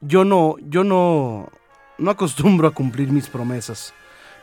yo 0.00 0.24
no, 0.24 0.56
yo 0.60 0.82
no, 0.84 1.50
no 1.98 2.10
acostumbro 2.10 2.68
a 2.68 2.74
cumplir 2.74 3.12
mis 3.12 3.28
promesas, 3.28 3.92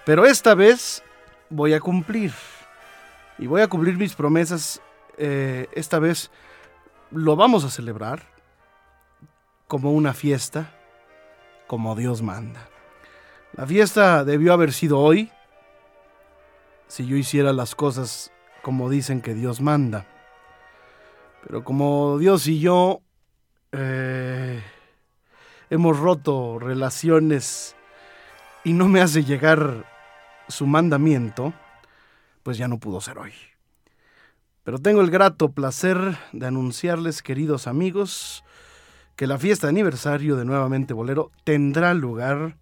pero 0.05 0.25
esta 0.25 0.53
vez 0.53 1.03
voy 1.49 1.73
a 1.73 1.79
cumplir. 1.79 2.31
Y 3.39 3.47
voy 3.47 3.61
a 3.61 3.67
cumplir 3.67 3.97
mis 3.97 4.15
promesas. 4.15 4.81
Eh, 5.17 5.67
esta 5.73 5.99
vez 5.99 6.31
lo 7.11 7.35
vamos 7.35 7.63
a 7.63 7.69
celebrar 7.69 8.23
como 9.67 9.91
una 9.91 10.13
fiesta, 10.13 10.73
como 11.67 11.95
Dios 11.95 12.21
manda. 12.21 12.69
La 13.53 13.65
fiesta 13.65 14.23
debió 14.23 14.53
haber 14.53 14.71
sido 14.73 14.99
hoy, 14.99 15.31
si 16.87 17.05
yo 17.05 17.15
hiciera 17.15 17.53
las 17.53 17.75
cosas 17.75 18.31
como 18.61 18.89
dicen 18.89 19.21
que 19.21 19.33
Dios 19.33 19.61
manda. 19.61 20.05
Pero 21.45 21.63
como 21.63 22.17
Dios 22.17 22.47
y 22.47 22.59
yo 22.59 23.01
eh, 23.71 24.61
hemos 25.69 25.99
roto 25.99 26.59
relaciones 26.59 27.75
y 28.63 28.73
no 28.73 28.87
me 28.87 29.01
hace 29.01 29.23
llegar 29.23 29.85
su 30.47 30.65
mandamiento, 30.65 31.53
pues 32.43 32.57
ya 32.57 32.67
no 32.67 32.79
pudo 32.79 32.99
ser 33.01 33.17
hoy. 33.17 33.33
Pero 34.63 34.79
tengo 34.79 34.99
el 35.01 35.09
grato 35.09 35.51
placer 35.51 36.17
de 36.33 36.47
anunciarles, 36.47 37.21
queridos 37.21 37.67
amigos, 37.67 38.43
que 39.15 39.27
la 39.27 39.37
fiesta 39.37 39.67
de 39.67 39.71
aniversario 39.71 40.35
de 40.35 40.43
Nuevamente 40.43 40.93
Bolero 40.93 41.31
tendrá 41.45 41.93
lugar 41.93 42.57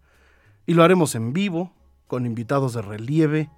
y 0.68 0.76
lo 0.76 0.84
haremos 0.84 1.16
en 1.16 1.34
vivo, 1.34 1.72
con 2.08 2.28
invitados 2.28 2.74
de 2.74 2.84
relieve 2.84 3.50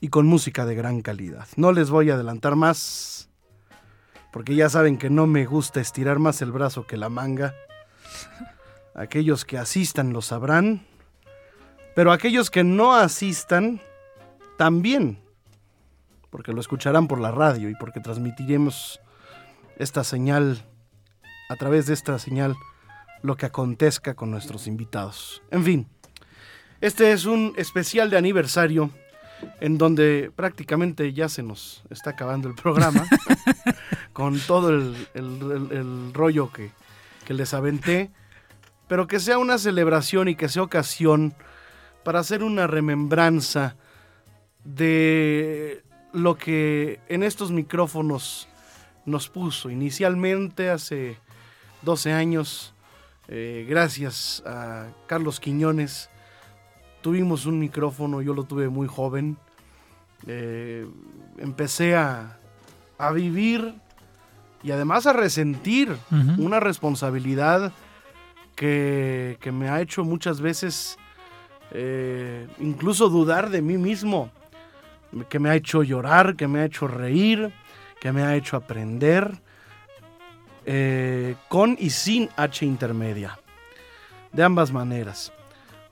y 0.00 0.08
con 0.08 0.26
música 0.26 0.64
de 0.66 0.74
gran 0.74 1.00
calidad. 1.00 1.46
No 1.56 1.72
les 1.72 1.90
voy 1.90 2.10
a 2.10 2.14
adelantar 2.14 2.56
más, 2.56 3.28
porque 4.32 4.54
ya 4.54 4.68
saben 4.68 4.98
que 4.98 5.10
no 5.10 5.26
me 5.26 5.46
gusta 5.46 5.80
estirar 5.80 6.18
más 6.18 6.42
el 6.42 6.52
brazo 6.52 6.86
que 6.86 6.96
la 6.96 7.08
manga. 7.08 7.54
Aquellos 8.94 9.44
que 9.44 9.58
asistan 9.58 10.12
lo 10.12 10.22
sabrán, 10.22 10.86
pero 11.94 12.12
aquellos 12.12 12.50
que 12.50 12.64
no 12.64 12.94
asistan 12.94 13.80
también, 14.58 15.18
porque 16.30 16.52
lo 16.52 16.60
escucharán 16.60 17.08
por 17.08 17.20
la 17.20 17.30
radio 17.30 17.68
y 17.70 17.74
porque 17.74 18.00
transmitiremos 18.00 19.00
esta 19.78 20.04
señal, 20.04 20.64
a 21.48 21.56
través 21.56 21.86
de 21.86 21.94
esta 21.94 22.18
señal, 22.18 22.56
lo 23.22 23.36
que 23.36 23.46
acontezca 23.46 24.14
con 24.14 24.30
nuestros 24.30 24.66
invitados. 24.66 25.42
En 25.50 25.64
fin, 25.64 25.88
este 26.80 27.12
es 27.12 27.24
un 27.24 27.54
especial 27.56 28.10
de 28.10 28.18
aniversario 28.18 28.90
en 29.60 29.78
donde 29.78 30.30
prácticamente 30.34 31.12
ya 31.12 31.28
se 31.28 31.42
nos 31.42 31.82
está 31.90 32.10
acabando 32.10 32.48
el 32.48 32.54
programa 32.54 33.04
con 34.12 34.38
todo 34.40 34.70
el, 34.70 36.10
rollo 36.12 36.52
que, 36.52 36.70
que 37.24 37.34
les 37.34 37.54
aventé. 37.54 38.10
Pero 38.88 39.06
que 39.06 39.18
sea 39.18 39.38
una 39.38 39.58
celebración 39.58 40.28
y 40.28 40.36
que 40.36 40.48
sea 40.48 40.62
ocasión 40.62 41.34
para 42.04 42.20
hacer 42.20 42.44
una 42.44 42.66
remembranza 42.66 43.76
de 44.64 45.82
lo 46.12 46.36
que 46.36 47.00
en 47.08 47.22
estos 47.22 47.50
micrófonos 47.50 48.48
nos 49.04 49.28
puso 49.28 49.70
inicialmente 49.70 50.70
hace 50.70 51.18
12 51.82 52.12
años, 52.12 52.74
eh, 53.28 53.66
gracias 53.68 54.42
a 54.46 54.88
Carlos 55.06 55.40
Quiñones, 55.40 56.10
tuvimos 57.06 57.46
un 57.46 57.60
micrófono, 57.60 58.20
yo 58.20 58.34
lo 58.34 58.42
tuve 58.42 58.68
muy 58.68 58.88
joven, 58.88 59.36
eh, 60.26 60.84
empecé 61.38 61.94
a, 61.94 62.36
a, 62.98 63.12
vivir 63.12 63.76
y 64.64 64.72
además 64.72 65.06
a 65.06 65.12
resentir 65.12 65.96
una 66.36 66.58
responsabilidad 66.58 67.72
que, 68.56 69.38
me 69.52 69.68
ha 69.68 69.80
hecho 69.80 70.02
muchas 70.02 70.40
veces 70.40 70.98
eh, 71.70 72.48
incluso 72.58 73.08
dudar 73.08 73.50
de 73.50 73.62
mí 73.62 73.78
mismo, 73.78 74.32
que 75.28 75.38
me 75.38 75.48
ha 75.48 75.54
hecho 75.54 75.84
llorar, 75.84 76.34
que 76.34 76.48
me 76.48 76.58
ha 76.58 76.64
hecho 76.64 76.88
reír, 76.88 77.52
que 78.00 78.10
me 78.10 78.24
ha 78.24 78.34
hecho 78.34 78.56
aprender, 78.56 79.40
eh, 80.64 81.36
con 81.48 81.76
y 81.78 81.90
sin 81.90 82.30
H 82.36 82.66
intermedia, 82.66 83.38
de 84.32 84.42
ambas 84.42 84.72
maneras. 84.72 85.32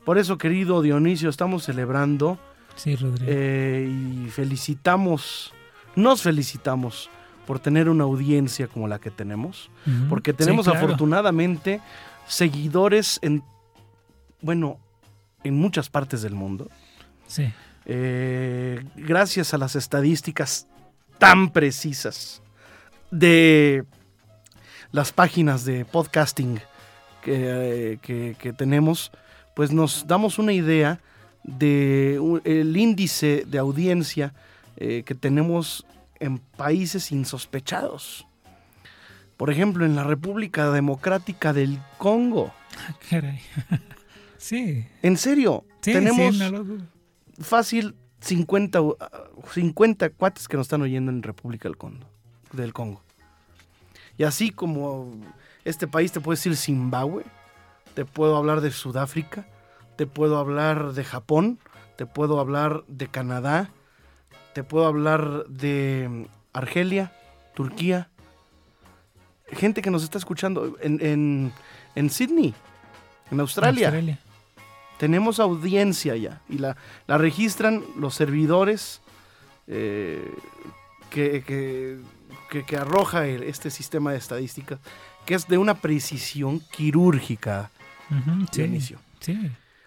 Por 0.05 0.19
eso, 0.19 0.38
querido 0.38 0.83
Dionisio, 0.83 1.31
estamos 1.31 1.64
celebrando 1.64 2.38
sí, 2.77 2.97
eh, 3.27 3.90
y 3.90 4.29
felicitamos, 4.31 5.53
nos 5.97 6.23
felicitamos 6.23 7.11
por 7.47 7.59
tener 7.59 7.88
una 7.88 8.05
audiencia 8.05 8.69
como 8.69 8.88
la 8.88 8.99
que 8.99 9.11
tenemos, 9.11 9.71
porque 10.09 10.33
tenemos 10.33 10.67
afortunadamente 10.69 11.81
seguidores 12.27 13.19
en, 13.23 13.43
bueno, 14.40 14.79
en 15.43 15.55
muchas 15.55 15.90
partes 15.90 16.23
del 16.23 16.35
mundo. 16.35 16.71
Sí. 17.27 17.53
Eh, 17.87 18.83
gracias 18.97 19.53
a 19.53 19.59
las 19.59 19.77
estadísticas 19.77 20.67
tan 21.19 21.51
precisas 21.51 22.43
de 23.11 23.85
las 24.90 25.12
páginas 25.12 25.64
de 25.64 25.85
podcasting 25.85 26.61
que, 27.23 27.99
que, 28.01 28.53
tenemos, 28.53 29.11
pues 29.55 29.73
nos 29.73 30.07
damos 30.07 30.38
una 30.38 30.53
idea 30.53 31.01
del 31.43 32.40
el 32.45 32.77
índice 32.77 33.45
de 33.47 33.59
audiencia 33.59 34.35
eh, 34.77 35.03
que 35.05 35.14
tenemos 35.14 35.87
en 36.19 36.38
países 36.38 37.12
insospechados. 37.12 38.27
Por 39.37 39.51
ejemplo, 39.51 39.85
en 39.85 39.97
la 39.97 40.05
República 40.05 40.71
Democrática 40.71 41.53
del 41.53 41.79
Congo. 41.99 42.53
Caray. 43.11 43.40
sí. 44.38 44.87
En 45.03 45.17
serio, 45.17 45.64
tenemos 45.81 46.37
fácil 47.40 47.95
50, 48.21 48.81
50 49.53 50.11
cuates 50.11 50.49
que 50.49 50.57
nos 50.57 50.67
están 50.67 50.83
oyendo 50.83 51.11
en 51.11 51.23
República 51.23 51.69
del 51.69 51.77
Congo, 51.77 52.07
del 52.53 52.73
Congo. 52.73 53.03
Y 54.17 54.25
así 54.25 54.51
como 54.51 55.12
este 55.64 55.87
país 55.87 56.12
te 56.12 56.21
puede 56.21 56.37
decir 56.37 56.57
Zimbabue, 56.57 57.25
te 57.94 58.04
puedo 58.04 58.37
hablar 58.37 58.61
de 58.61 58.70
Sudáfrica, 58.70 59.46
te 59.96 60.07
puedo 60.07 60.38
hablar 60.38 60.92
de 60.92 61.04
Japón, 61.04 61.59
te 61.96 62.07
puedo 62.07 62.40
hablar 62.40 62.85
de 62.88 63.09
Canadá, 63.09 63.70
te 64.52 64.64
puedo 64.64 64.87
hablar 64.87 65.46
de 65.46 66.28
Argelia, 66.52 67.12
Turquía, 67.54 68.09
gente 69.52 69.83
que 69.83 69.90
nos 69.90 70.02
está 70.02 70.18
escuchando 70.18 70.76
en, 70.80 71.52
en, 71.94 72.11
Sydney, 72.11 72.54
en 73.30 73.40
Australia. 73.40 74.18
Tenemos 74.98 75.40
audiencia 75.40 76.16
ya 76.16 76.40
y 76.48 76.59
la, 76.59 76.76
la 77.07 77.18
registran 77.18 77.85
los 77.96 78.14
servidores 78.14 79.02
eh, 79.66 80.33
que, 81.11 82.00
que, 82.66 82.76
arroja 82.76 83.26
este 83.26 83.70
sistema 83.70 84.12
de 84.12 84.18
estadísticas, 84.18 84.78
que 85.26 85.35
es 85.35 85.48
de 85.48 85.59
una 85.59 85.74
precisión 85.74 86.61
quirúrgica 86.61 87.70
de 88.53 88.64
inicio. 88.64 88.98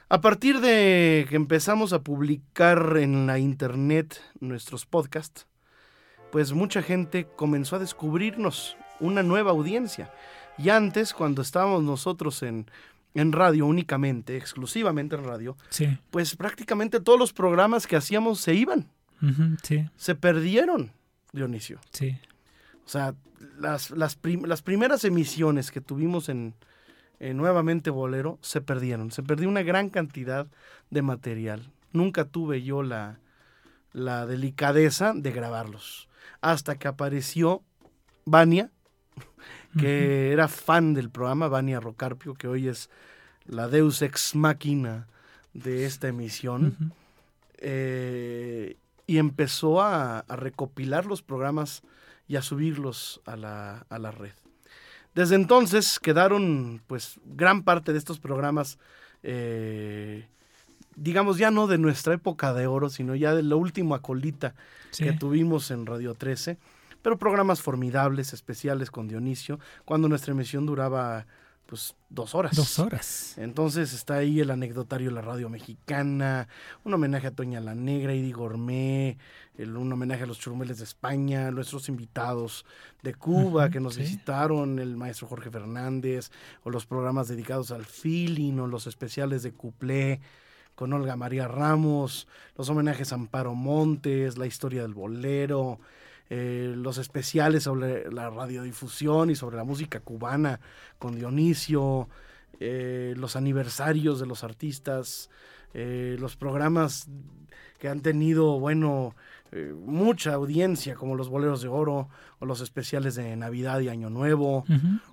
A 0.10 0.22
partir 0.22 0.62
de 0.62 1.26
que 1.30 1.36
empezamos 1.36 1.92
a 1.92 2.02
publicar 2.02 2.98
en 2.98 3.28
la 3.28 3.40
internet 3.40 4.22
nuestros 4.40 4.86
podcasts, 4.86 5.48
pues 6.32 6.54
mucha 6.54 6.82
gente 6.82 7.28
comenzó 7.36 7.76
a 7.76 7.80
descubrirnos 7.80 8.78
una 9.00 9.24
nueva 9.24 9.52
audiencia. 9.52 10.12
Y 10.58 10.70
antes, 10.70 11.14
cuando 11.14 11.42
estábamos 11.42 11.84
nosotros 11.84 12.42
en, 12.42 12.70
en 13.14 13.32
radio 13.32 13.66
únicamente, 13.66 14.38
exclusivamente 14.38 15.16
en 15.16 15.24
radio, 15.24 15.58
pues 16.10 16.36
prácticamente 16.36 17.00
todos 17.00 17.20
los 17.20 17.34
programas 17.34 17.86
que 17.86 17.96
hacíamos 17.96 18.40
se 18.40 18.54
iban. 18.54 18.88
Se 19.96 20.16
perdieron, 20.16 20.92
Dionisio. 21.34 21.80
Sí. 21.92 22.18
O 22.86 22.90
sea, 22.90 23.16
las, 23.60 23.92
las, 23.92 24.16
primeras 24.16 25.04
emisiones 25.04 25.72
que 25.72 25.82
tuvimos 25.82 26.30
en, 26.30 26.54
Nuevamente 27.20 27.90
Bolero 27.90 28.38
se 28.42 28.62
perdieron. 28.62 29.12
Se 29.12 29.24
perdió 29.24 29.50
una 29.50 29.64
gran 29.64 29.90
cantidad 29.90 30.48
de 30.90 31.02
material. 31.02 31.72
Nunca 31.92 32.26
tuve 32.26 32.62
yo 32.62 32.84
la, 32.84 33.20
la 33.92 34.26
delicadeza 34.26 35.14
de 35.16 35.32
grabarlos. 35.32 36.08
Hasta 36.42 36.76
que 36.78 36.88
apareció 36.88 37.64
Vania 38.26 38.72
que 39.78 40.32
era 40.32 40.48
fan 40.48 40.94
del 40.94 41.10
programa, 41.10 41.48
Vania 41.48 41.80
Rocarpio, 41.80 42.34
que 42.34 42.48
hoy 42.48 42.68
es 42.68 42.90
la 43.46 43.68
deus 43.68 44.02
ex 44.02 44.36
máquina 44.36 45.08
de 45.54 45.86
esta 45.86 46.08
emisión, 46.08 46.94
eh, 47.58 48.78
y 49.06 49.18
empezó 49.18 49.82
a, 49.82 50.26
recopilar 50.28 51.06
los 51.06 51.22
programas 51.22 51.84
y 52.28 52.36
a 52.36 52.42
subirlos 52.42 53.22
a 53.26 53.36
la, 53.36 53.86
a 53.90 54.00
la, 54.00 54.12
red. 54.12 54.34
Desde 55.18 55.34
entonces 55.34 56.00
quedaron, 56.00 56.80
pues, 56.86 57.20
gran 57.26 57.64
parte 57.64 57.92
de 57.92 57.98
estos 57.98 58.20
programas, 58.20 58.78
eh, 59.24 60.28
digamos, 60.96 61.40
ya 61.40 61.50
no 61.50 61.66
de 61.66 61.80
nuestra 61.80 62.14
época 62.14 62.54
de 62.54 62.68
oro, 62.68 62.90
sino 62.90 63.16
ya 63.16 63.34
de 63.34 63.42
la 63.42 63.56
última 63.56 64.00
colita 64.00 64.54
que 64.96 65.14
tuvimos 65.14 65.72
en 65.72 65.88
Radio 65.88 66.14
13 66.14 66.60
pero 67.02 67.18
programas 67.18 67.62
formidables, 67.62 68.34
especiales 68.34 68.92
con 68.92 69.08
Dionisio, 69.08 69.60
cuando 69.86 70.10
nuestra 70.10 70.34
emisión 70.34 70.66
duraba 70.66 71.26
pues 71.68 71.96
dos 72.10 72.34
horas. 72.34 72.56
Dos 72.56 72.80
horas. 72.80 73.38
Entonces 73.38 73.94
está 73.94 74.16
ahí 74.16 74.40
el 74.40 74.50
anecdotario 74.50 75.10
de 75.10 75.16
la 75.16 75.22
radio 75.22 75.50
mexicana, 75.50 76.48
un 76.84 76.94
homenaje 76.94 77.28
a 77.28 77.32
Toña 77.32 77.60
la 77.60 77.76
Negra, 77.76 78.14
Idi 78.14 78.32
Gourmet, 78.32 79.18
el, 79.58 79.76
un 79.76 79.92
homenaje 79.92 80.24
a 80.24 80.26
los 80.26 80.40
churumeles 80.40 80.78
de 80.78 80.86
España, 80.86 81.52
nuestros 81.52 81.90
invitados 81.90 82.66
de 83.04 83.14
Cuba 83.14 83.70
que 83.70 83.80
nos 83.80 83.98
visitaron, 83.98 84.80
el 84.80 84.96
maestro 84.96 85.28
Jorge 85.28 85.52
Fernández, 85.52 86.32
o 86.64 86.70
los 86.70 86.86
programas 86.86 87.28
dedicados 87.28 87.72
al 87.72 87.86
feeling, 87.86 88.60
o 88.60 88.68
los 88.68 88.88
especiales 88.88 89.44
de 89.44 89.52
Cuplé 89.52 90.22
con 90.76 90.94
Olga 90.94 91.16
María 91.16 91.48
Ramos, 91.48 92.28
los 92.56 92.70
homenajes 92.70 93.12
a 93.12 93.16
Amparo 93.16 93.56
Montes, 93.56 94.38
la 94.38 94.46
historia 94.46 94.84
del 94.84 94.94
bolero, 94.94 95.80
eh, 96.30 96.74
los 96.76 96.98
especiales 96.98 97.64
sobre 97.64 98.12
la 98.12 98.30
radiodifusión 98.30 99.30
y 99.30 99.36
sobre 99.36 99.58
la 99.58 99.64
música 99.64 100.00
cubana 100.00 100.60
con 101.00 101.16
Dionisio, 101.16 102.10
eh, 102.60 103.14
los 103.18 103.36
aniversarios 103.36 104.20
de 104.20 104.26
los 104.26 104.44
artistas, 104.44 105.30
eh, 105.76 106.18
los 106.20 106.36
programas 106.36 107.08
que 107.78 107.88
han 107.88 108.00
tenido, 108.00 108.60
bueno, 108.60 109.16
eh, 109.52 109.76
mucha 109.80 110.34
audiencia, 110.34 110.96
como 110.96 111.16
los 111.16 111.30
boleros 111.30 111.62
de 111.62 111.68
oro, 111.68 112.10
o 112.40 112.46
los 112.48 112.62
especiales 112.62 113.14
de 113.14 113.36
Navidad 113.36 113.80
y 113.82 113.90
Año 113.90 114.10
Nuevo, 114.10 114.66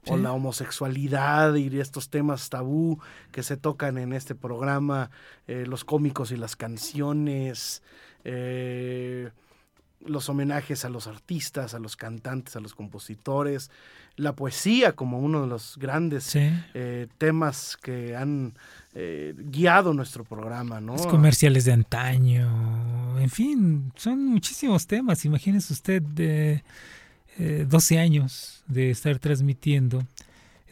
o 0.07 0.17
la 0.17 0.33
homosexualidad 0.33 1.55
y 1.57 1.79
estos 1.79 2.09
temas 2.09 2.49
tabú 2.49 2.99
que 3.31 3.43
se 3.43 3.59
tocan 3.59 3.99
en 3.99 4.15
este 4.15 4.35
programa, 4.35 5.11
los 5.47 5.85
cómicos 5.85 6.33
y 6.33 6.37
las 6.37 6.57
canciones, 6.57 7.83
los 10.07 10.29
homenajes 10.29 10.85
a 10.85 10.89
los 10.89 11.07
artistas, 11.07 11.75
a 11.75 11.79
los 11.79 11.97
cantantes, 11.97 12.57
a 12.57 12.61
los 12.61 12.75
compositores, 12.75 13.71
la 14.17 14.35
poesía 14.35 14.93
como 14.93 15.19
uno 15.19 15.43
de 15.43 15.49
los 15.49 15.77
grandes 15.79 16.33
eh, 16.37 17.09
temas 17.19 17.77
que 17.77 18.15
han 18.15 18.55
eh, 18.95 19.35
guiado 19.37 19.93
nuestro 19.93 20.25
programa, 20.25 20.81
¿no? 20.81 20.93
Los 20.93 21.07
comerciales 21.07 21.65
de 21.65 21.73
antaño, 21.73 23.19
en 23.19 23.31
fin, 23.31 23.93
son 23.97 24.25
muchísimos 24.27 24.87
temas. 24.87 25.25
Imagínese 25.25 25.73
usted 25.73 26.03
de 26.03 26.63
12 27.37 27.95
eh, 27.95 27.99
años 27.99 28.63
de 28.69 28.91
estar 28.91 29.19
transmitiendo, 29.19 30.07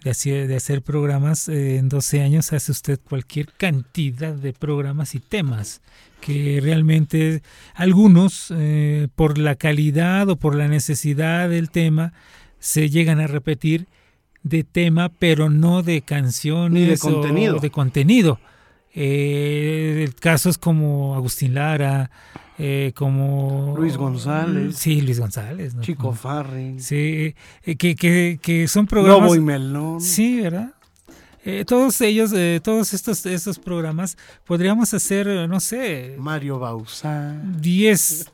de 0.04 0.10
hacer, 0.10 0.48
de 0.48 0.56
hacer 0.56 0.82
programas, 0.82 1.48
en 1.48 1.88
12 1.88 2.22
años 2.22 2.52
hace 2.52 2.72
usted 2.72 3.00
cualquier 3.00 3.46
cantidad 3.52 4.34
de 4.34 4.52
programas 4.52 5.14
y 5.14 5.20
temas 5.20 5.80
que 6.20 6.60
realmente 6.62 7.42
algunos, 7.74 8.52
por 9.16 9.38
la 9.38 9.56
calidad 9.56 10.28
o 10.28 10.36
por 10.36 10.54
la 10.54 10.68
necesidad 10.68 11.48
del 11.48 11.70
tema, 11.70 12.12
se 12.60 12.90
llegan 12.90 13.18
a 13.18 13.26
repetir 13.26 13.86
de 14.42 14.64
tema, 14.64 15.08
pero 15.08 15.50
no 15.50 15.82
de 15.82 16.02
canciones 16.02 16.88
de 16.88 16.98
contenido. 16.98 17.56
O 17.56 17.60
de 17.60 17.70
contenido. 17.70 18.40
Eh, 18.94 20.10
casos 20.20 20.58
como 20.58 21.14
Agustín 21.14 21.54
Lara, 21.54 22.10
eh, 22.64 22.92
como 22.94 23.74
Luis 23.76 23.96
González. 23.96 24.76
Sí, 24.76 25.00
Luis 25.00 25.18
González. 25.18 25.74
Chico 25.80 26.12
Farri. 26.12 26.78
Sí, 26.78 27.34
eh, 27.64 27.76
que, 27.76 27.96
que, 27.96 28.38
que, 28.40 28.68
son 28.68 28.86
programas. 28.86 29.22
Lobo 29.22 29.34
y 29.34 29.40
Melón. 29.40 30.00
Sí, 30.00 30.40
¿verdad? 30.40 30.72
Eh, 31.44 31.64
todos 31.66 32.00
ellos, 32.00 32.32
eh, 32.32 32.60
todos 32.62 32.94
estos, 32.94 33.26
estos 33.26 33.58
programas, 33.58 34.16
podríamos 34.46 34.94
hacer, 34.94 35.26
no 35.48 35.58
sé. 35.58 36.14
Mario 36.20 36.60
Bausá. 36.60 37.34
10, 37.58 38.30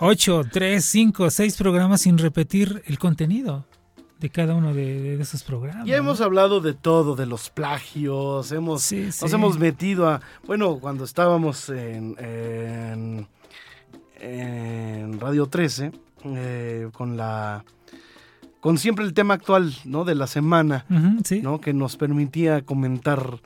8, 0.00 0.42
3, 0.50 0.84
5, 0.84 1.30
6 1.30 1.56
programas 1.56 2.00
sin 2.00 2.18
repetir 2.18 2.82
el 2.86 2.98
contenido 2.98 3.64
de 4.18 4.28
cada 4.28 4.56
uno 4.56 4.74
de, 4.74 5.20
esos 5.20 5.44
programas. 5.44 5.86
Ya 5.86 5.96
hemos 5.96 6.20
hablado 6.20 6.60
de 6.60 6.74
todo, 6.74 7.14
de 7.14 7.26
los 7.26 7.48
plagios, 7.48 8.50
hemos, 8.50 8.90
nos 8.92 9.32
hemos 9.32 9.56
metido 9.56 10.08
a, 10.08 10.20
bueno, 10.44 10.78
cuando 10.80 11.04
estábamos 11.04 11.68
en, 11.68 12.16
en, 12.18 13.28
Radio 14.22 15.46
13, 15.46 15.92
eh, 16.24 16.88
con 16.92 17.16
la 17.16 17.64
con 18.60 18.78
siempre 18.78 19.04
el 19.04 19.12
tema 19.12 19.34
actual, 19.34 19.74
¿no? 19.84 20.04
De 20.04 20.14
la 20.14 20.28
semana, 20.28 20.86
¿no? 21.42 21.60
Que 21.60 21.74
nos 21.74 21.96
permitía 21.96 22.62
comentar, 22.62 23.40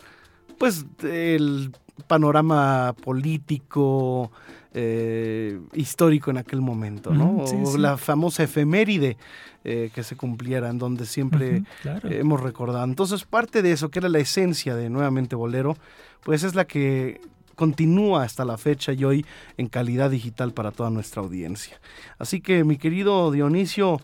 pues, 0.59 0.85
el 1.03 1.73
panorama 2.07 2.95
político, 3.03 4.31
eh, 4.75 5.59
histórico 5.73 6.31
en 6.31 6.37
aquel 6.37 6.61
momento, 6.61 7.15
¿no? 7.15 7.39
o 7.39 7.79
la 7.79 7.97
famosa 7.97 8.43
efeméride 8.43 9.17
eh, 9.65 9.91
que 9.95 10.03
se 10.03 10.17
cumpliera, 10.17 10.69
en 10.69 10.77
donde 10.77 11.07
siempre 11.07 11.65
hemos 12.05 12.43
recordado. 12.43 12.85
Entonces, 12.85 13.25
parte 13.25 13.63
de 13.63 13.73
eso, 13.73 13.89
que 13.89 14.01
era 14.01 14.11
la 14.11 14.19
esencia 14.19 14.77
de 14.77 14.91
Nuevamente 14.91 15.35
Bolero, 15.35 15.79
pues 16.23 16.43
es 16.43 16.55
la 16.55 16.67
que 16.67 17.23
continúa 17.57 18.23
hasta 18.23 18.45
la 18.45 18.59
fecha 18.59 18.93
y 18.93 19.05
hoy 19.05 19.27
en 19.57 19.67
calidad 19.67 20.11
digital 20.11 20.53
para 20.53 20.71
toda 20.71 20.91
nuestra 20.91 21.23
audiencia. 21.23 21.81
Así 22.19 22.41
que 22.41 22.63
mi 22.63 22.77
querido 22.77 23.33
Dionisio, 23.33 24.01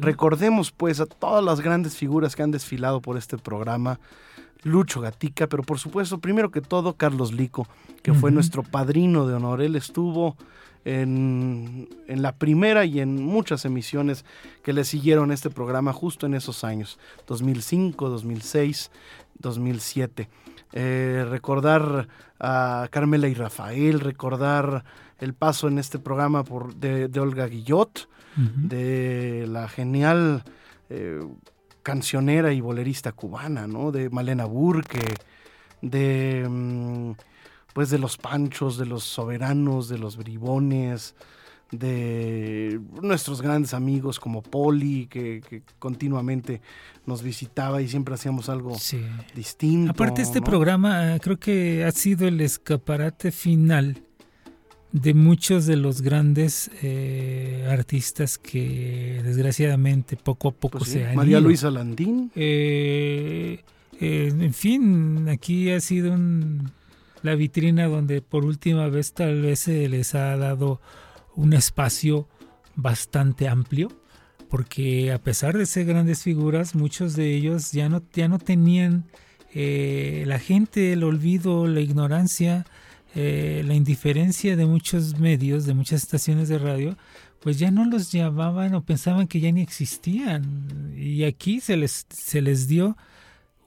recordemos 0.00 0.70
pues 0.70 1.00
a 1.00 1.06
todas 1.06 1.42
las 1.42 1.60
grandes 1.60 1.96
figuras 1.96 2.36
que 2.36 2.42
han 2.42 2.52
desfilado 2.52 3.00
por 3.00 3.16
este 3.16 3.38
programa. 3.38 3.98
Lucho 4.62 5.00
Gatica, 5.00 5.48
pero 5.48 5.64
por 5.64 5.80
supuesto, 5.80 6.18
primero 6.18 6.52
que 6.52 6.60
todo, 6.60 6.94
Carlos 6.94 7.32
Lico, 7.32 7.66
que 8.02 8.14
fue 8.14 8.30
nuestro 8.30 8.62
padrino 8.62 9.26
de 9.26 9.34
honor. 9.34 9.60
Él 9.60 9.74
estuvo 9.74 10.36
en, 10.84 11.88
en, 12.06 12.22
la 12.22 12.36
primera 12.36 12.84
y 12.84 13.00
en 13.00 13.20
muchas 13.20 13.64
emisiones 13.64 14.24
que 14.62 14.72
le 14.72 14.84
siguieron 14.84 15.32
este 15.32 15.50
programa 15.50 15.92
justo 15.92 16.26
en 16.26 16.34
esos 16.34 16.62
años, 16.62 17.00
2005, 17.26 18.08
2006, 18.08 18.92
2007. 19.40 20.28
Eh, 20.72 21.26
recordar 21.28 22.08
a 22.40 22.88
Carmela 22.90 23.28
y 23.28 23.34
Rafael, 23.34 24.00
recordar 24.00 24.84
el 25.18 25.34
paso 25.34 25.68
en 25.68 25.78
este 25.78 25.98
programa 25.98 26.44
por, 26.44 26.74
de, 26.74 27.08
Olga 27.20 27.46
Guillot, 27.46 28.08
de 28.34 29.46
la 29.46 29.68
genial 29.68 30.42
eh, 30.88 31.20
cancionera 31.82 32.52
y 32.52 32.60
bolerista 32.60 33.12
cubana, 33.12 33.66
¿no? 33.66 33.92
De 33.92 34.08
Malena 34.08 34.46
Burke, 34.46 35.14
de 35.82 36.46
mm, 36.48 37.12
pues 37.74 37.90
de 37.90 37.98
los 37.98 38.16
Panchos, 38.16 38.78
de 38.78 38.86
los 38.86 39.04
Soberanos, 39.04 39.88
de 39.88 39.98
los 39.98 40.16
Bribones, 40.16 41.14
de 41.72 42.80
nuestros 43.00 43.42
grandes 43.42 43.74
amigos 43.74 44.20
como 44.20 44.42
Poli, 44.42 45.06
que, 45.06 45.62
continuamente 45.78 46.60
nos 47.06 47.22
visitaba 47.22 47.82
y 47.82 47.88
siempre 47.88 48.14
hacíamos 48.14 48.48
algo 48.48 48.76
distinto. 49.34 49.90
Aparte 49.90 50.22
este 50.22 50.40
programa 50.40 51.18
creo 51.20 51.38
que 51.38 51.84
ha 51.84 51.90
sido 51.90 52.28
el 52.28 52.40
escaparate 52.40 53.32
final 53.32 54.02
de 54.92 55.14
muchos 55.14 55.64
de 55.64 55.76
los 55.76 56.02
grandes 56.02 56.70
eh, 56.82 57.66
artistas 57.70 58.36
que 58.36 59.20
desgraciadamente 59.24 60.16
poco 60.16 60.48
a 60.48 60.52
poco 60.52 60.78
pues 60.78 60.90
se 60.90 61.06
han 61.06 61.16
María 61.16 61.40
Luisa 61.40 61.70
Landín. 61.70 62.30
Eh, 62.34 63.64
eh, 63.98 64.32
en 64.38 64.52
fin, 64.52 65.28
aquí 65.30 65.70
ha 65.70 65.80
sido 65.80 66.14
la 67.22 67.34
vitrina 67.34 67.86
donde 67.86 68.20
por 68.20 68.44
última 68.44 68.88
vez 68.88 69.14
tal 69.14 69.40
vez 69.40 69.60
se 69.60 69.88
les 69.88 70.14
ha 70.14 70.36
dado 70.36 70.80
un 71.34 71.52
espacio 71.52 72.28
bastante 72.74 73.48
amplio, 73.48 73.90
porque 74.48 75.12
a 75.12 75.18
pesar 75.18 75.56
de 75.56 75.66
ser 75.66 75.86
grandes 75.86 76.22
figuras, 76.22 76.74
muchos 76.74 77.16
de 77.16 77.34
ellos 77.34 77.72
ya 77.72 77.88
no, 77.88 78.02
ya 78.12 78.28
no 78.28 78.38
tenían 78.38 79.04
eh, 79.54 80.24
la 80.26 80.38
gente, 80.38 80.92
el 80.92 81.04
olvido, 81.04 81.66
la 81.66 81.80
ignorancia, 81.80 82.66
eh, 83.14 83.62
la 83.66 83.74
indiferencia 83.74 84.56
de 84.56 84.66
muchos 84.66 85.18
medios, 85.18 85.66
de 85.66 85.74
muchas 85.74 86.02
estaciones 86.02 86.48
de 86.48 86.58
radio, 86.58 86.96
pues 87.40 87.58
ya 87.58 87.70
no 87.70 87.84
los 87.84 88.12
llamaban 88.12 88.74
o 88.74 88.84
pensaban 88.84 89.26
que 89.26 89.40
ya 89.40 89.52
ni 89.52 89.60
existían. 89.60 90.94
Y 90.96 91.24
aquí 91.24 91.60
se 91.60 91.76
les, 91.76 92.06
se 92.08 92.40
les 92.40 92.68
dio 92.68 92.96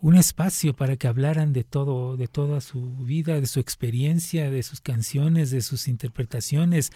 un 0.05 0.15
espacio 0.15 0.75
para 0.75 0.97
que 0.97 1.07
hablaran 1.07 1.51
de 1.51 1.63
todo, 1.63 2.15
de 2.15 2.27
toda 2.27 2.61
su 2.61 2.95
vida, 2.97 3.41
de 3.41 3.47
su 3.47 3.59
experiencia, 3.59 4.51
de 4.51 4.61
sus 4.61 4.79
canciones, 4.79 5.49
de 5.49 5.61
sus 5.61 5.87
interpretaciones, 5.87 6.91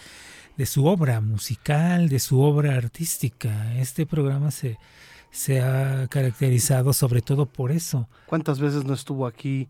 de 0.58 0.68
su 0.68 0.86
obra 0.86 1.20
musical, 1.20 2.08
de 2.08 2.20
su 2.20 2.40
obra 2.40 2.76
artística. 2.76 3.76
Este 3.80 4.06
programa 4.06 4.52
se, 4.52 4.78
se 5.32 5.60
ha 5.60 6.08
caracterizado 6.08 6.94
sobre 6.94 7.24
todo 7.24 7.48
por 7.48 7.72
eso. 7.72 8.08
¿Cuántas 8.28 8.60
veces 8.60 8.86
no 8.86 8.94
estuvo 8.94 9.26
aquí 9.26 9.70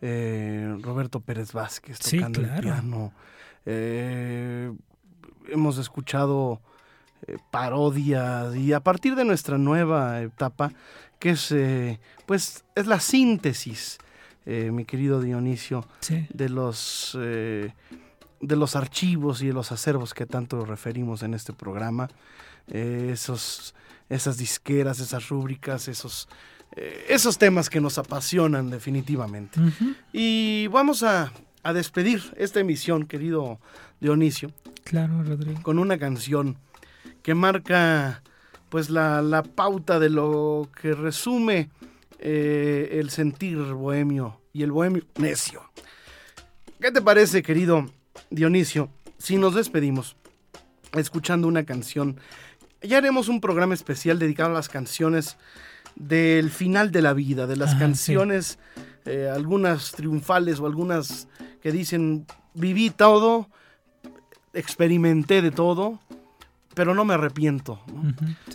eh, 0.00 0.74
Roberto 0.80 1.20
Pérez 1.20 1.52
Vázquez 1.52 1.98
tocando 1.98 2.40
el 2.40 2.60
piano? 2.60 3.12
Eh, 3.66 4.72
hemos 5.50 5.76
escuchado 5.76 6.62
eh, 7.26 7.36
parodias 7.50 8.56
y 8.56 8.72
a 8.72 8.80
partir 8.80 9.16
de 9.16 9.26
nuestra 9.26 9.58
nueva 9.58 10.22
etapa, 10.22 10.72
que 11.20 11.30
es, 11.30 11.54
pues, 12.26 12.64
es 12.74 12.86
la 12.88 12.98
síntesis, 12.98 13.98
mi 14.44 14.84
querido 14.84 15.20
Dionisio, 15.20 15.86
de 16.08 16.48
los 16.48 17.16
de 18.40 18.56
los 18.56 18.74
archivos 18.74 19.42
y 19.42 19.48
de 19.48 19.52
los 19.52 19.70
acervos 19.70 20.14
que 20.14 20.26
tanto 20.26 20.64
referimos 20.64 21.22
en 21.22 21.34
este 21.34 21.52
programa, 21.52 22.08
eh, 22.68 23.10
esos, 23.12 23.74
esas 24.08 24.38
disqueras, 24.38 24.98
esas 25.00 25.28
rúbricas, 25.28 25.88
esos, 25.88 26.28
eh, 26.74 27.06
esos 27.08 27.38
temas 27.38 27.68
que 27.68 27.80
nos 27.80 27.98
apasionan 27.98 28.70
definitivamente. 28.70 29.60
Y 30.12 30.66
vamos 30.68 31.02
a, 31.02 31.32
despedir 31.74 32.22
esta 32.38 32.60
emisión, 32.60 33.06
querido 33.06 33.60
Dionisio. 34.00 34.50
Claro, 34.84 35.22
Rodrigo. 35.22 35.62
Con 35.62 35.78
una 35.78 35.98
canción 35.98 36.56
que 37.22 37.34
marca 37.34 38.22
pues 38.70 38.88
la, 38.88 39.20
la 39.20 39.42
pauta 39.42 39.98
de 39.98 40.08
lo 40.08 40.68
que 40.80 40.94
resume 40.94 41.70
eh, 42.18 42.98
el 43.00 43.10
sentir 43.10 43.58
bohemio 43.58 44.40
y 44.52 44.62
el 44.62 44.72
bohemio 44.72 45.02
necio. 45.16 45.62
¿Qué 46.80 46.90
te 46.90 47.02
parece, 47.02 47.42
querido 47.42 47.86
Dionisio, 48.30 48.88
si 49.18 49.36
nos 49.36 49.54
despedimos 49.54 50.16
escuchando 50.92 51.48
una 51.48 51.64
canción, 51.64 52.18
ya 52.82 52.98
haremos 52.98 53.28
un 53.28 53.40
programa 53.40 53.74
especial 53.74 54.18
dedicado 54.18 54.50
a 54.50 54.54
las 54.54 54.68
canciones 54.68 55.36
del 55.96 56.50
final 56.50 56.90
de 56.90 57.02
la 57.02 57.12
vida, 57.12 57.46
de 57.46 57.56
las 57.56 57.74
canciones, 57.74 58.58
eh, 59.04 59.30
algunas 59.32 59.92
triunfales 59.92 60.60
o 60.60 60.66
algunas 60.66 61.28
que 61.62 61.72
dicen, 61.72 62.26
viví 62.54 62.90
todo, 62.90 63.48
experimenté 64.52 65.42
de 65.42 65.50
todo, 65.50 66.00
pero 66.74 66.94
no 66.94 67.04
me 67.04 67.14
arrepiento. 67.14 67.80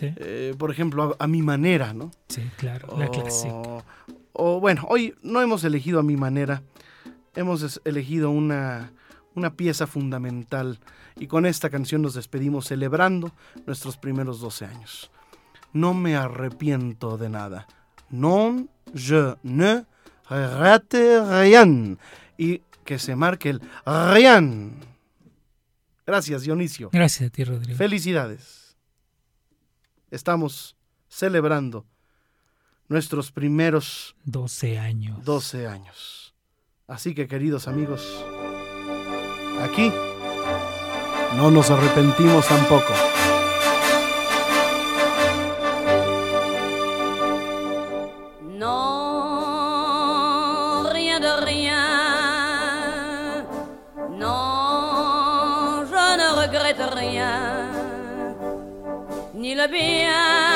Eh, 0.00 0.54
por 0.58 0.70
ejemplo, 0.70 1.16
a, 1.18 1.26
mi 1.26 1.42
manera, 1.42 1.92
¿no? 1.92 2.10
Sí, 2.28 2.42
claro, 2.56 2.96
la 2.98 3.08
clásica. 3.08 3.84
O 4.32 4.60
bueno, 4.60 4.86
hoy 4.88 5.14
no 5.22 5.40
hemos 5.40 5.64
elegido 5.64 6.00
a 6.00 6.02
mi 6.02 6.16
manera, 6.16 6.62
hemos 7.34 7.80
elegido 7.84 8.30
una, 8.30 8.92
una 9.34 9.54
pieza 9.54 9.86
fundamental 9.86 10.78
y 11.18 11.26
con 11.26 11.46
esta 11.46 11.70
canción 11.70 12.02
nos 12.02 12.14
despedimos 12.14 12.66
celebrando 12.66 13.32
nuestros 13.66 13.96
primeros 13.96 14.40
12 14.40 14.66
años. 14.66 15.10
No 15.72 15.94
me 15.94 16.16
arrepiento 16.16 17.16
de 17.16 17.28
nada. 17.28 17.66
Non, 18.10 18.68
je 18.94 19.36
ne 19.42 19.84
regrette 20.28 21.20
rien. 21.20 21.98
Y 22.38 22.62
que 22.84 22.98
se 22.98 23.16
marque 23.16 23.50
el 23.50 23.60
rien. 23.84 24.74
Gracias, 26.06 26.42
Dionisio. 26.42 26.90
Gracias 26.92 27.28
a 27.28 27.30
ti, 27.30 27.44
Rodrigo. 27.44 27.76
Felicidades. 27.76 28.76
Estamos 30.10 30.76
celebrando 31.08 31.84
nuestros 32.88 33.32
primeros 33.32 34.14
12 34.24 34.78
años. 34.78 35.24
12 35.24 35.66
años. 35.66 36.34
Así 36.86 37.14
que, 37.14 37.26
queridos 37.26 37.66
amigos, 37.66 38.24
aquí 39.60 39.90
no 41.36 41.50
nos 41.50 41.70
arrepentimos 41.70 42.46
tampoco. 42.46 42.92
Le 59.68 60.55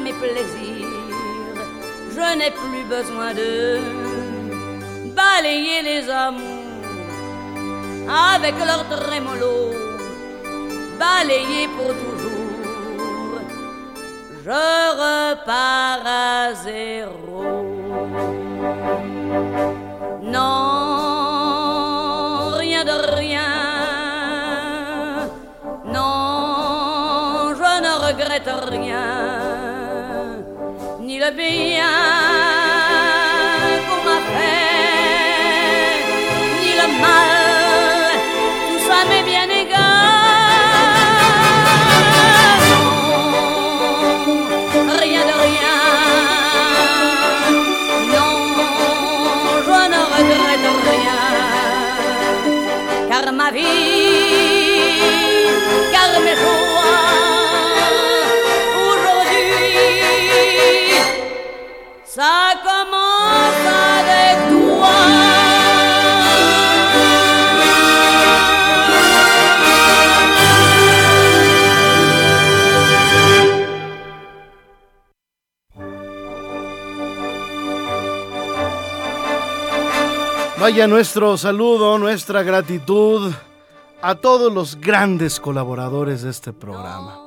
mes 0.00 0.12
plaisirs, 0.12 0.88
je 2.10 2.38
n'ai 2.38 2.50
plus 2.50 2.84
besoin 2.88 3.32
de 3.34 3.80
balayer 5.14 5.82
les 5.82 6.08
amours 6.10 6.64
avec 8.08 8.54
leur 8.58 8.88
trémolo, 8.88 9.72
balayer 10.98 11.68
pour 11.76 11.88
toujours. 11.88 12.34
Je 14.44 14.50
repars 14.50 16.06
à 16.06 16.54
zéro. 16.54 17.73
Ni 31.36 31.74
Vaya 80.64 80.86
nuestro 80.86 81.36
saludo, 81.36 81.98
nuestra 81.98 82.42
gratitud 82.42 83.34
a 84.00 84.14
todos 84.14 84.50
los 84.50 84.80
grandes 84.80 85.38
colaboradores 85.38 86.22
de 86.22 86.30
este 86.30 86.54
programa. 86.54 87.18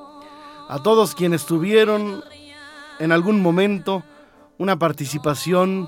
A 0.68 0.82
todos 0.82 1.14
quienes 1.14 1.46
tuvieron 1.46 2.24
en 2.98 3.12
algún 3.12 3.44
momento 3.44 4.02
una 4.58 4.80
participación, 4.80 5.88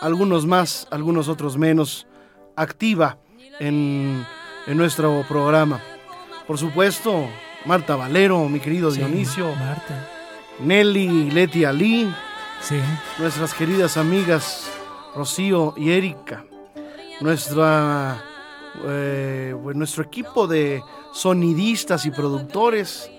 algunos 0.00 0.46
más, 0.46 0.88
algunos 0.90 1.28
otros 1.28 1.58
menos, 1.58 2.06
activa 2.56 3.18
en, 3.60 4.24
nuestro 4.68 5.26
programa. 5.28 5.82
Por 6.46 6.56
supuesto, 6.56 7.28
Marta 7.66 7.94
Valero, 7.94 8.48
mi 8.48 8.58
querido 8.58 8.90
Dionisio, 8.90 9.54
Marta. 9.54 10.08
Nelly 10.60 11.30
Leti 11.30 11.66
Ali, 11.66 12.10
nuestras 13.18 13.52
queridas 13.52 13.98
amigas 13.98 14.77
Rocío 15.14 15.74
y 15.76 15.90
Erika, 15.90 16.44
nuestra, 17.20 18.22
eh, 18.84 19.54
nuestro 19.74 20.04
equipo 20.04 20.46
de 20.46 20.82
sonidistas 21.12 22.06
y 22.06 22.10
productores, 22.10 23.10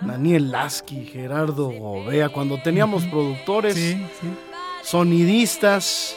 Daniel 0.00 0.50
Lasky, 0.50 1.06
Gerardo 1.06 1.68
Gobea, 1.70 2.28
cuando 2.28 2.60
teníamos 2.62 3.04
productores, 3.04 3.96
sonidistas, 4.82 6.16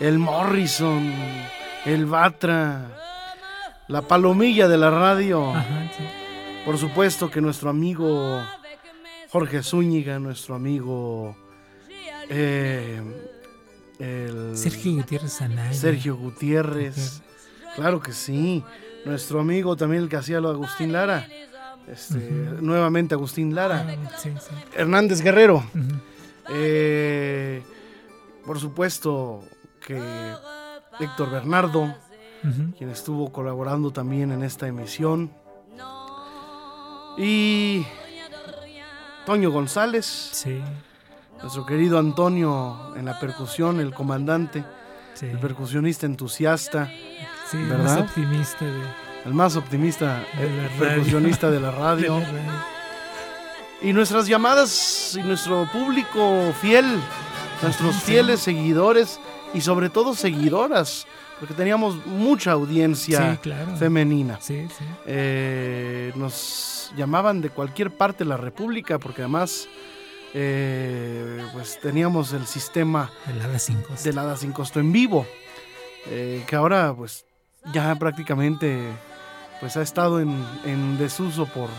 el 0.00 0.18
Morrison, 0.18 1.12
el 1.84 2.06
Batra, 2.06 2.90
la 3.88 4.02
palomilla 4.02 4.68
de 4.68 4.78
la 4.78 4.90
radio. 4.90 5.52
Por 6.64 6.78
supuesto 6.78 7.30
que 7.30 7.40
nuestro 7.40 7.70
amigo 7.70 8.42
Jorge 9.30 9.62
Zúñiga, 9.62 10.18
nuestro 10.18 10.54
amigo 10.54 11.36
eh, 12.28 13.00
Sergio 13.98 14.94
Gutiérrez 14.96 15.40
Anaya. 15.40 15.74
Sergio 15.74 16.16
Gutiérrez, 16.16 17.22
claro 17.74 18.00
que 18.00 18.12
sí. 18.12 18.62
Nuestro 19.04 19.40
amigo 19.40 19.76
también 19.76 20.02
el 20.02 20.08
que 20.08 20.16
hacía 20.16 20.40
lo 20.40 20.50
Agustín 20.50 20.92
Lara. 20.92 21.26
Este, 21.86 22.18
nuevamente 22.60 23.14
Agustín 23.14 23.54
Lara, 23.54 23.86
ah, 23.88 24.30
Hernández 24.74 25.20
Guerrero, 25.22 25.64
eh, 26.48 27.62
por 28.44 28.58
supuesto 28.58 29.44
que 29.80 29.96
Héctor 30.98 31.30
Bernardo, 31.30 31.94
quien 32.76 32.90
estuvo 32.90 33.30
colaborando 33.30 33.92
también 33.92 34.32
en 34.32 34.42
esta 34.42 34.66
emisión, 34.66 35.30
y 37.16 37.86
Toño 39.24 39.52
González, 39.52 40.44
nuestro 41.42 41.64
querido 41.66 41.98
Antonio 41.98 42.94
en 42.96 43.04
la 43.04 43.18
percusión, 43.18 43.80
el 43.80 43.92
comandante, 43.92 44.64
el 45.20 45.38
percusionista 45.38 46.06
entusiasta, 46.06 46.90
¿verdad? 47.52 48.00
optimista 48.00 48.64
de 48.64 49.06
el 49.26 49.34
más 49.34 49.56
optimista, 49.56 50.24
el 50.38 50.68
percusionista 50.78 51.50
de 51.50 51.58
la 51.60 51.70
radio. 51.72 52.22
Y 53.82 53.92
nuestras 53.92 54.26
llamadas 54.26 55.16
y 55.18 55.22
nuestro 55.22 55.68
público 55.72 56.52
fiel, 56.60 56.86
nuestros 57.62 57.96
fieles 57.96 58.40
seguidores 58.40 59.18
y 59.52 59.60
sobre 59.60 59.90
todo 59.90 60.14
seguidoras, 60.14 61.06
porque 61.40 61.54
teníamos 61.54 62.06
mucha 62.06 62.52
audiencia 62.52 63.32
Sí, 63.32 63.38
claro. 63.38 63.76
femenina. 63.76 64.38
Sí, 64.40 64.66
sí. 64.68 64.84
Eh, 65.06 66.12
nos 66.14 66.92
llamaban 66.96 67.40
de 67.40 67.50
cualquier 67.50 67.90
parte 67.90 68.24
de 68.24 68.30
la 68.30 68.36
República, 68.36 68.98
porque 68.98 69.22
además 69.22 69.68
eh, 70.38 71.42
pues 71.54 71.80
teníamos 71.80 72.34
el 72.34 72.46
sistema 72.46 73.10
El 73.26 73.40
Hada 73.40 73.58
sin 73.58 73.80
costo. 73.80 74.20
Hada 74.20 74.36
sin 74.36 74.52
costo 74.52 74.80
en 74.80 74.92
vivo, 74.92 75.26
eh, 76.10 76.44
que 76.46 76.54
ahora 76.54 76.94
pues 76.94 77.24
ya 77.72 77.94
prácticamente 77.94 78.78
pues 79.60 79.78
ha 79.78 79.82
estado 79.82 80.20
en, 80.20 80.44
en 80.66 80.98
desuso 80.98 81.46
por, 81.46 81.70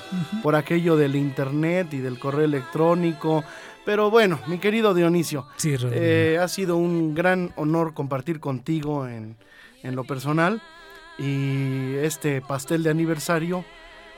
por 0.42 0.56
aquello 0.56 0.96
del 0.96 1.16
internet 1.16 1.94
y 1.94 2.00
del 2.00 2.18
correo 2.18 2.46
electrónico. 2.46 3.44
Pero 3.86 4.10
bueno, 4.10 4.40
mi 4.48 4.58
querido 4.58 4.96
Dionisio, 4.96 5.46
Sí, 5.58 5.76
eh, 5.92 6.40
ha 6.42 6.48
sido 6.48 6.78
un 6.78 7.14
gran 7.14 7.54
honor 7.58 7.94
compartir 7.94 8.40
contigo 8.40 9.08
en, 9.08 9.38
en 9.84 9.96
lo 9.96 10.04
personal 10.04 10.64
y 11.20 11.94
este 11.98 12.42
pastel 12.42 12.82
de 12.82 12.90
aniversario 12.90 13.64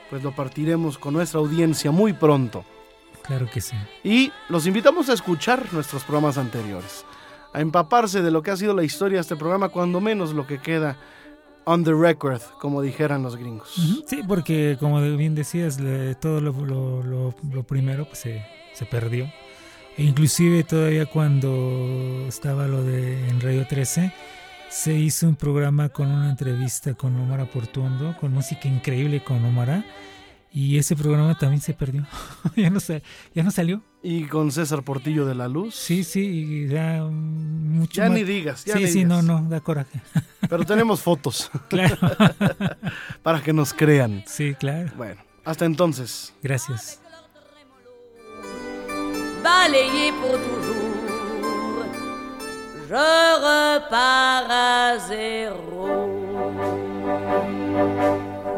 pues 0.08 0.22
lo 0.22 0.34
partiremos 0.34 0.96
con 0.96 1.12
nuestra 1.12 1.40
audiencia 1.40 1.90
muy 1.90 2.14
pronto. 2.14 2.64
Claro 3.30 3.48
que 3.52 3.60
sí. 3.60 3.76
Y 4.02 4.32
los 4.48 4.66
invitamos 4.66 5.08
a 5.08 5.12
escuchar 5.12 5.72
nuestros 5.72 6.02
programas 6.02 6.36
anteriores, 6.36 7.04
a 7.52 7.60
empaparse 7.60 8.22
de 8.22 8.30
lo 8.32 8.42
que 8.42 8.50
ha 8.50 8.56
sido 8.56 8.74
la 8.74 8.82
historia 8.82 9.16
de 9.18 9.22
este 9.22 9.36
programa, 9.36 9.68
cuando 9.68 10.00
menos 10.00 10.32
lo 10.32 10.46
que 10.46 10.58
queda 10.58 10.96
on 11.64 11.84
the 11.84 11.92
record, 11.92 12.40
como 12.60 12.82
dijeran 12.82 13.22
los 13.22 13.36
gringos. 13.36 13.74
Sí, 14.06 14.22
porque 14.26 14.76
como 14.80 15.00
bien 15.16 15.34
decías, 15.36 15.78
todo 16.20 16.40
lo, 16.40 16.52
lo- 16.64 17.02
lo- 17.02 17.34
lo 17.52 17.62
primero 17.62 18.06
pues, 18.06 18.18
se, 18.18 18.44
se 18.74 18.84
perdió. 18.86 19.30
E 19.96 20.02
inclusive 20.04 20.64
todavía 20.64 21.06
cuando 21.06 22.24
estaba 22.28 22.66
lo 22.66 22.82
de 22.82 23.28
en 23.28 23.40
Radio 23.40 23.66
13, 23.66 24.12
se 24.70 24.94
hizo 24.94 25.26
un 25.28 25.36
programa 25.36 25.88
con 25.90 26.08
una 26.10 26.30
entrevista 26.30 26.94
con 26.94 27.14
Omar 27.16 27.48
Portuondo, 27.50 28.16
con 28.18 28.32
música 28.32 28.66
increíble 28.68 29.22
con 29.22 29.44
Omar. 29.44 29.84
Y 30.52 30.78
ese 30.78 30.96
programa 30.96 31.38
también 31.38 31.60
se 31.60 31.74
perdió. 31.74 32.06
ya, 32.56 32.70
no 32.70 32.80
sal, 32.80 33.02
ya 33.34 33.42
no 33.42 33.50
salió. 33.50 33.82
Y 34.02 34.24
con 34.24 34.50
César 34.50 34.82
Portillo 34.82 35.26
de 35.26 35.34
la 35.34 35.46
Luz. 35.46 35.74
Sí, 35.74 36.02
sí, 36.04 36.66
ya 36.68 37.08
ni 38.08 38.24
digas, 38.24 38.64
ya 38.64 38.76
Sí, 38.76 38.88
sí, 38.88 39.04
no, 39.04 39.22
no, 39.22 39.42
da 39.42 39.60
coraje. 39.60 40.00
Pero 40.48 40.64
tenemos 40.64 41.02
fotos. 41.02 41.50
claro. 41.68 41.96
Para 43.22 43.42
que 43.42 43.52
nos 43.52 43.72
crean. 43.72 44.24
Sí, 44.26 44.54
claro. 44.54 44.90
Bueno, 44.96 45.22
hasta 45.44 45.66
entonces. 45.66 46.34
Gracias. 46.42 47.00
Balayé 49.42 50.12
por 50.20 50.38
toujours. 50.38 50.90
Je 52.90 52.96
repars 52.96 54.50
à 54.50 54.98
zéro. 54.98 56.10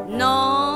Non. 0.08 0.71